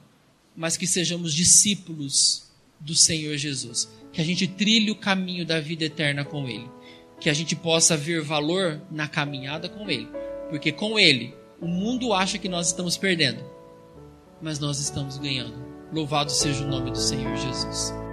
mas 0.55 0.77
que 0.77 0.85
sejamos 0.85 1.33
discípulos 1.33 2.43
do 2.79 2.93
Senhor 2.93 3.35
Jesus, 3.37 3.89
que 4.13 4.21
a 4.21 4.23
gente 4.23 4.47
trilhe 4.47 4.91
o 4.91 4.95
caminho 4.95 5.45
da 5.45 5.59
vida 5.59 5.85
eterna 5.85 6.23
com 6.23 6.47
Ele, 6.47 6.69
que 7.19 7.29
a 7.29 7.33
gente 7.33 7.55
possa 7.55 7.97
ver 7.97 8.21
valor 8.21 8.81
na 8.91 9.07
caminhada 9.07 9.67
com 9.67 9.89
Ele, 9.89 10.07
porque 10.49 10.71
com 10.71 10.99
Ele 10.99 11.33
o 11.59 11.67
mundo 11.67 12.13
acha 12.13 12.37
que 12.37 12.47
nós 12.47 12.67
estamos 12.67 12.97
perdendo, 12.97 13.43
mas 14.41 14.59
nós 14.59 14.79
estamos 14.79 15.17
ganhando. 15.17 15.57
Louvado 15.91 16.31
seja 16.31 16.63
o 16.63 16.67
nome 16.67 16.91
do 16.91 16.99
Senhor 16.99 17.35
Jesus. 17.35 18.08